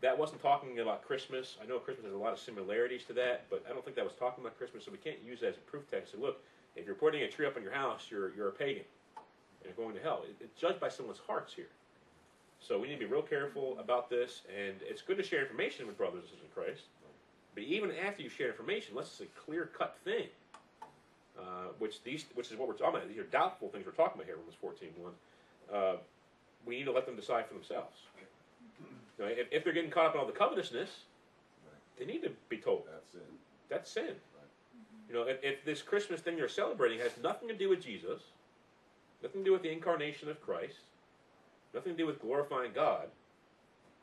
[0.00, 1.56] that wasn't talking about Christmas.
[1.62, 4.04] I know Christmas has a lot of similarities to that, but I don't think that
[4.04, 4.86] was talking about Christmas.
[4.86, 6.12] So we can't use that as a proof text.
[6.12, 6.42] Say, look,
[6.76, 8.84] if you're putting a tree up in your house, you're you're a pagan.
[9.16, 10.24] and You're going to hell.
[10.26, 11.68] It, it's judged by someone's hearts here.
[12.60, 15.86] So we need to be real careful about this, and it's good to share information
[15.86, 16.82] with brothers and sisters in Christ.
[17.54, 20.28] But even after you share information, unless it's a clear cut thing,
[21.38, 23.08] uh, which these, which is what we're talking about.
[23.08, 25.12] These are doubtful things we're talking about here, Romans 14, 1.
[25.72, 25.96] Uh,
[26.66, 27.96] we need to let them decide for themselves.
[29.18, 30.90] You know, if, if they're getting caught up in all the covetousness,
[31.98, 33.30] they need to be told That's it.
[33.68, 34.14] that's sin.
[35.08, 38.20] You know, if, if this Christmas thing you're celebrating has nothing to do with Jesus,
[39.22, 40.78] nothing to do with the incarnation of Christ,
[41.74, 43.08] nothing to do with glorifying God,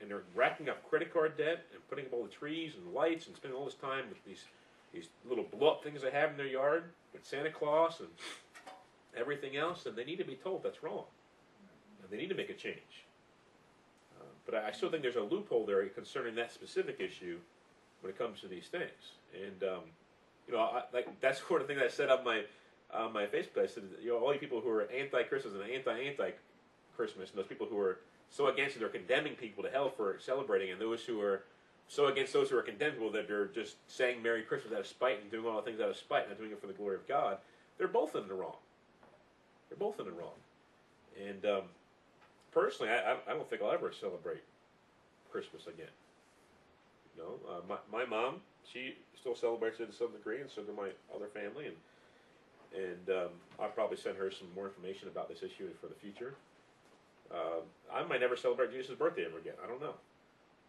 [0.01, 3.27] and they're racking up credit card debt and putting up all the trees and lights
[3.27, 4.45] and spending all this time with these
[4.93, 8.09] these little blow up things they have in their yard with Santa Claus and
[9.17, 11.03] everything else, and they need to be told that's wrong.
[12.01, 13.05] And they need to make a change.
[14.17, 17.39] Uh, but I, I still think there's a loophole there concerning that specific issue
[18.01, 19.15] when it comes to these things.
[19.35, 19.83] And um,
[20.47, 22.43] you know, I, like that's sort of thing that I said on my
[22.93, 23.63] on my Facebook.
[23.63, 27.67] I said, you know, all you people who are anti-Christmas and anti-anti-Christmas, and those people
[27.69, 27.99] who are
[28.29, 31.43] so against it, they're condemning people to hell for celebrating, and those who are
[31.87, 35.21] so against those who are condemnable that they're just saying Merry Christmas out of spite
[35.21, 37.07] and doing all the things out of spite, not doing it for the glory of
[37.07, 37.37] God.
[37.77, 38.57] They're both in the wrong.
[39.69, 40.35] They're both in the wrong.
[41.25, 41.61] And um,
[42.51, 44.43] personally, I, I- I don't think I'll ever celebrate
[45.31, 45.87] Christmas again.
[47.15, 50.61] You know, uh, my, my mom, she still celebrates it to some degree, and so
[50.61, 51.75] do my other family, and
[52.75, 53.29] and um,
[53.61, 56.35] I'll probably send her some more information about this issue for the future.
[57.31, 57.63] Um
[57.93, 59.55] I might never celebrate Jesus' birthday ever again.
[59.63, 59.95] I don't know.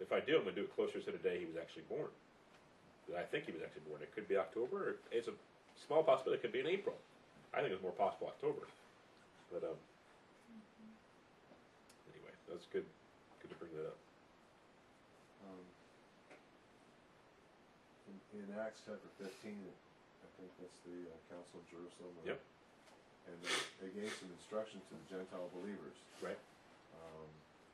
[0.00, 2.08] If I do, I'm gonna do it closer to the day he was actually born.
[3.16, 4.02] I think he was actually born.
[4.02, 4.76] It could be October.
[4.76, 5.36] Or it's a
[5.86, 6.38] small possibility.
[6.38, 6.94] It could be in April.
[7.56, 8.68] I think it's more possible October.
[9.48, 9.78] But um,
[12.12, 12.84] anyway, that's good.
[13.40, 13.96] Good to bring that up.
[15.48, 15.64] Um,
[18.12, 19.56] in, in Acts chapter fifteen,
[20.20, 22.12] I think that's the uh, Council of Jerusalem.
[22.22, 22.40] uh, Yep.
[23.32, 23.56] And they,
[23.88, 25.96] they gave some instruction to the Gentile believers.
[26.20, 26.36] Right.
[26.98, 27.28] Um,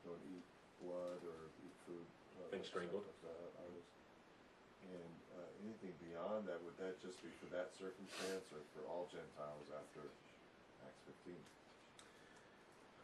[0.05, 0.45] don't eat
[0.85, 2.07] blood or eat food.
[2.39, 3.05] uh, Things strangled.
[4.85, 9.09] And uh, anything beyond that, would that just be for that circumstance or for all
[9.09, 10.05] Gentiles after
[10.85, 11.41] Acts fifteen?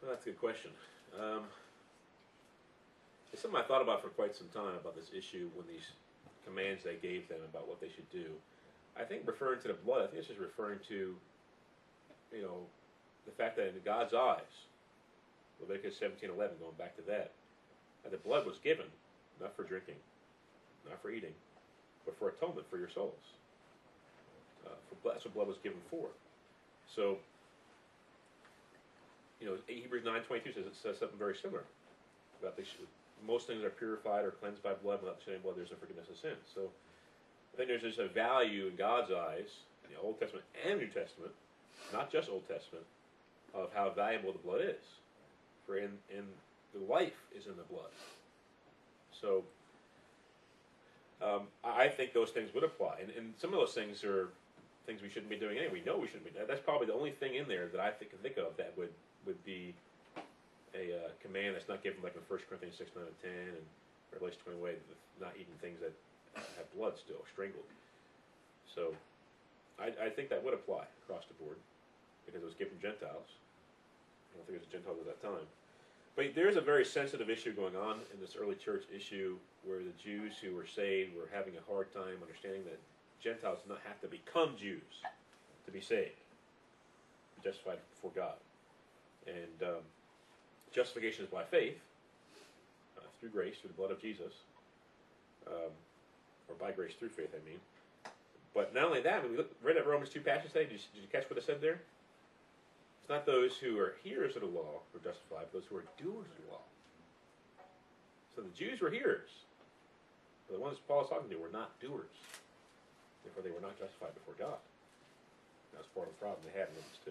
[0.00, 0.70] Well, that's a good question.
[1.16, 1.48] Um,
[3.32, 5.88] it's something I thought about for quite some time about this issue when these
[6.44, 8.26] commands they gave them about what they should do.
[8.98, 11.16] I think referring to the blood, I think it's just referring to,
[12.34, 12.66] you know,
[13.24, 14.68] the fact that in God's eyes,
[15.60, 17.32] Leviticus seventeen eleven, going back to that,
[18.02, 18.86] that the blood was given,
[19.40, 19.96] not for drinking,
[20.88, 21.34] not for eating,
[22.04, 23.36] but for atonement for your souls.
[24.66, 26.08] Uh, for that's what blood was given for.
[26.94, 27.18] So,
[29.40, 31.64] you know, Hebrews nine twenty two says it says something very similar
[32.40, 32.64] about the
[33.26, 35.00] most things are purified or cleansed by blood.
[35.02, 36.40] Without the shedding of blood, there's no forgiveness of sins.
[36.54, 36.70] So,
[37.52, 39.48] I think there's just a value in God's eyes,
[39.84, 41.32] in the Old Testament and New Testament,
[41.92, 42.86] not just Old Testament,
[43.52, 44.99] of how valuable the blood is.
[45.66, 46.24] For in in
[46.74, 47.90] the life is in the blood.
[49.20, 49.44] So,
[51.20, 54.28] um, I think those things would apply, and, and some of those things are
[54.86, 55.72] things we shouldn't be doing anyway.
[55.72, 56.32] We know we shouldn't be.
[56.46, 58.92] That's probably the only thing in there that I think, can think of that would
[59.26, 59.74] would be
[60.74, 63.66] a uh, command that's not given like in 1 Corinthians 6, 9, and 10, and
[64.12, 64.74] Revelation 20 way,
[65.20, 65.92] not eating things that
[66.56, 67.66] have blood still, strangled.
[68.64, 68.94] So
[69.78, 71.58] I, I think that would apply across the board
[72.24, 73.26] because it was given Gentiles.
[74.32, 75.46] I don't think it was Gentiles at that time.
[76.16, 79.94] But there's a very sensitive issue going on in this early church issue where the
[80.02, 82.78] Jews who were saved were having a hard time understanding that
[83.22, 85.02] Gentiles do not have to become Jews
[85.66, 86.18] to be saved,
[87.44, 88.34] justified before God.
[89.26, 89.82] And um,
[90.72, 91.78] justification is by faith,
[92.98, 94.32] uh, through grace, through the blood of Jesus,
[95.46, 95.72] um,
[96.48, 97.60] or by grace through faith, I mean.
[98.54, 101.02] But not only that, we look, read that Romans 2 passage today, did you, did
[101.02, 101.80] you catch what it said there?
[103.10, 105.88] Not those who are hearers of the law who are justified, but those who are
[105.98, 106.62] doers of the law.
[108.38, 109.34] So the Jews were hearers.
[110.46, 112.14] But the ones Paul is talking to were not doers.
[113.26, 114.62] Therefore, they were not justified before God.
[115.74, 117.10] That was part of the problem they had in Romans 2.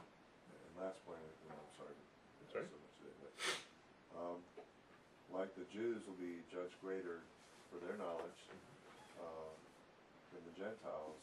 [0.00, 1.92] And last point, no, I'm sorry.
[2.48, 2.64] Sorry?
[2.72, 3.32] so much today, but,
[4.16, 4.40] Um,
[5.36, 7.20] like the Jews will be judged greater
[7.68, 8.40] for their knowledge,
[9.20, 9.52] uh,
[10.32, 11.20] than the Gentiles,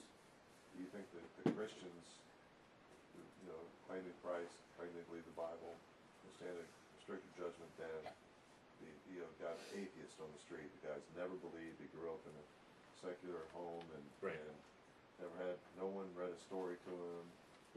[0.74, 2.06] do you think that the Christians,
[3.94, 6.66] you know, claim to Christ, claim they believe the Bible, will stand a
[7.02, 8.02] stricter judgment than
[8.82, 12.22] the, you know, guy atheist on the street, the guy's never believed, he grew up
[12.26, 12.46] in a
[12.98, 14.34] secular home and, Right.
[14.34, 14.58] and
[15.22, 17.26] never had, no one read a story to him,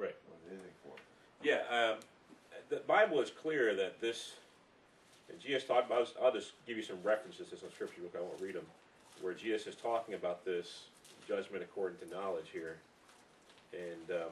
[0.01, 0.17] Right.
[0.17, 1.05] or anything for him.
[1.45, 2.01] Yeah, um,
[2.73, 4.37] the Bible is clear that this,
[5.29, 6.09] and Jesus talked about.
[6.23, 8.01] I'll just give you some references to some scripture.
[8.01, 8.67] Look, I won't read them,
[9.21, 10.85] where Jesus is talking about this
[11.29, 12.79] judgment according to knowledge here,
[13.73, 14.31] and um,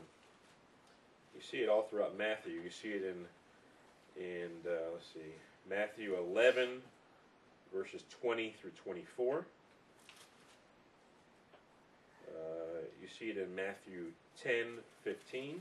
[1.34, 2.54] you see it all throughout Matthew.
[2.54, 5.34] You see it in, in uh, let's see,
[5.68, 6.82] Matthew 11,
[7.74, 9.46] verses 20 through 24.
[12.28, 12.32] Uh,
[13.02, 14.12] you see it in Matthew
[14.42, 15.50] 10, 15.
[15.50, 15.60] You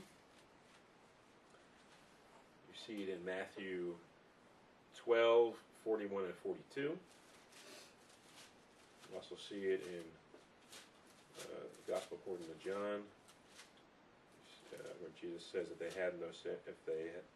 [2.86, 3.94] see it in Matthew
[5.04, 5.54] 12,
[5.84, 6.80] 41 and 42.
[6.80, 6.96] You
[9.14, 10.02] also see it in
[11.40, 13.00] uh, the Gospel according to John,
[15.04, 16.56] where Jesus says that they had no sin.
[16.64, 17.28] If they had,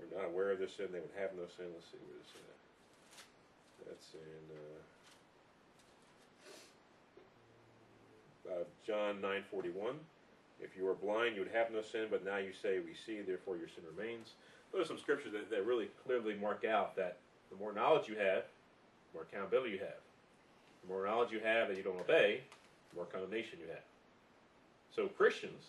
[0.00, 1.68] were not aware of their sin, they would have no sin.
[1.68, 2.56] Let's see what that.
[3.84, 4.44] That's in
[8.48, 10.00] uh, uh, John 9:41.
[10.60, 13.20] If you were blind, you would have no sin, but now you say, We see,
[13.20, 14.32] therefore your sin remains.
[14.72, 17.16] Those are some scriptures that, that really clearly mark out that
[17.50, 20.00] the more knowledge you have, the more accountability you have.
[20.82, 22.40] The more knowledge you have that you don't obey,
[22.90, 23.84] the more condemnation you have.
[24.94, 25.64] So Christians,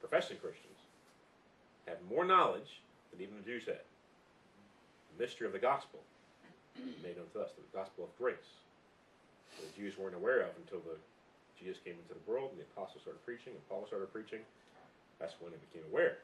[0.00, 0.78] professing Christians,
[1.86, 3.84] have more knowledge than even the Jews had.
[5.16, 6.00] The mystery of the gospel
[7.02, 8.60] made unto us, the gospel of grace.
[9.56, 10.98] The Jews weren't aware of until the
[11.56, 14.44] Jesus came into the world and the apostles started preaching and Paul started preaching.
[15.18, 16.20] That's when they became aware.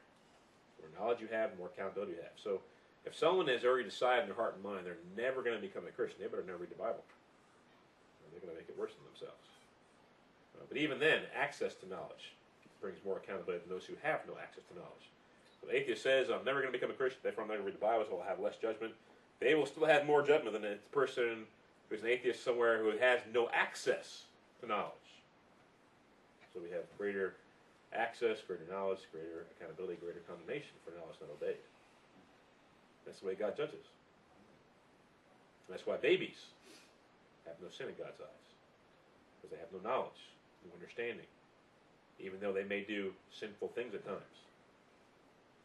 [0.77, 2.37] The more knowledge you have, the more accountability you have.
[2.37, 2.61] So
[3.01, 5.89] if someone has already decided in their heart and mind they're never going to become
[5.89, 7.01] a Christian, they better never read the Bible.
[7.01, 9.49] Or they're going to make it worse than themselves.
[10.53, 12.37] Uh, but even then, access to knowledge
[12.83, 15.07] brings more accountability than those who have no access to knowledge.
[15.63, 17.71] So the atheist says, I'm never going to become a Christian, therefore I'm not going
[17.71, 18.91] to read the Bible, so I'll have less judgment.
[19.39, 21.47] They will still have more judgment than the person
[21.87, 24.27] who's an atheist somewhere who has no access
[24.59, 24.91] to knowledge.
[26.53, 27.39] So we have greater
[27.95, 31.63] access, greater knowledge, greater accountability, greater condemnation for knowledge not obeyed.
[33.05, 33.87] That's the way God judges.
[35.67, 36.51] And that's why babies
[37.47, 38.47] have no sin in God's eyes.
[39.39, 40.19] Because they have no knowledge,
[40.67, 41.25] no understanding.
[42.19, 44.37] Even though they may do sinful things at times.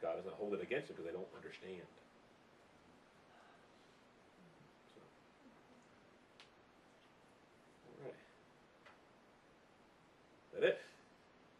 [0.03, 1.83] God doesn't hold it against them because they don't understand.
[4.95, 5.01] So.
[7.99, 8.19] All right.
[10.55, 10.79] That it?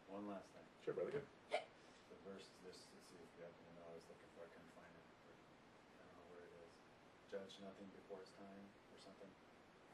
[0.09, 0.65] One last thing.
[0.83, 1.11] Sure, brother.
[1.11, 1.27] Good.
[1.53, 4.43] The verse is this, let's see if you happen to know, I was looking for,
[4.43, 5.05] I couldn't find it.
[5.99, 6.71] I don't know where it is.
[7.29, 9.31] Judge nothing before it's time or something.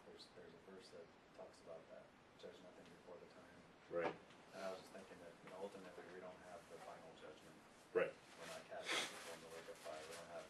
[0.07, 2.05] There's, there's a verse that talks about that.
[2.39, 3.57] judge nothing before the time.
[3.91, 4.13] Right.
[4.55, 7.57] And I was just thinking that, you know, ultimately, we don't have the final judgment.
[7.91, 8.13] Right.
[8.39, 10.47] We're not casting people in the lake of fire, we don't have,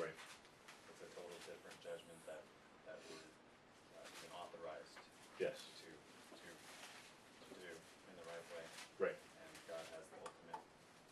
[0.00, 0.16] Right.
[0.88, 2.40] it's a total different judgment that,
[2.88, 3.28] that we're,
[4.00, 4.96] uh, being authorized
[5.42, 5.58] Yes.
[5.82, 5.88] to,
[6.38, 8.62] to, to do in the right way.
[9.02, 9.18] Right.
[9.42, 10.62] And God has the ultimate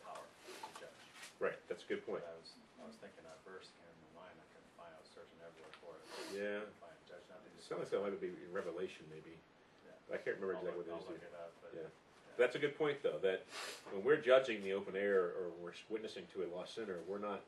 [0.07, 1.03] power to judge.
[1.43, 1.59] Right.
[1.67, 2.23] That's a good point.
[2.23, 5.11] I was, I was thinking that verse came to mind, I couldn't find, I was
[5.11, 6.03] searching everywhere for it.
[6.31, 6.63] Yeah.
[6.63, 7.51] Couldn't find judge nothing.
[7.59, 9.35] It sounds like that might be in Revelation, maybe.
[9.83, 10.15] Yeah.
[10.15, 11.27] I can't remember I'll exactly look- what I'll it is.
[11.27, 11.71] look it up, but.
[11.75, 11.91] Yeah.
[12.39, 13.19] That's a good point, though.
[13.19, 13.43] That
[13.91, 17.43] when we're judging the open air or we're witnessing to a lost sinner, we're not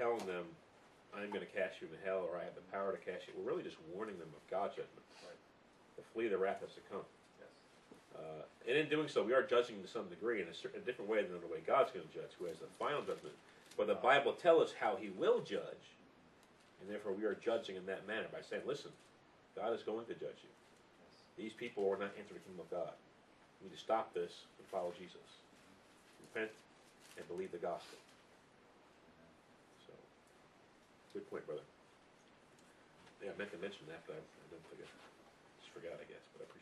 [0.00, 0.48] telling them,
[1.12, 3.36] "I'm going to cast you into hell" or "I have the power to cast you."
[3.36, 5.36] We're really just warning them of God's judgment, Right.
[6.02, 7.06] To flee the wrath that's to come.
[7.38, 7.54] Yes.
[8.18, 10.84] Uh, and in doing so, we are judging to some degree in a, certain, a
[10.84, 13.34] different way than the way God's going to judge, who has the final judgment.
[13.76, 15.86] But the Bible tells us how He will judge,
[16.80, 18.90] and therefore we are judging in that manner by saying, "Listen,
[19.56, 20.52] God is going to judge you.
[20.52, 21.14] Yes.
[21.38, 22.92] These people are not entering the kingdom of God.
[23.60, 25.24] We need to stop this and follow Jesus.
[26.28, 26.52] Repent
[27.16, 27.96] and believe the gospel."
[29.86, 29.92] So,
[31.14, 31.64] good point, brother.
[33.24, 35.01] Yeah, I meant to mention that, but I, I didn't forget.
[35.72, 36.61] Forgot, I guess, but I appreciate.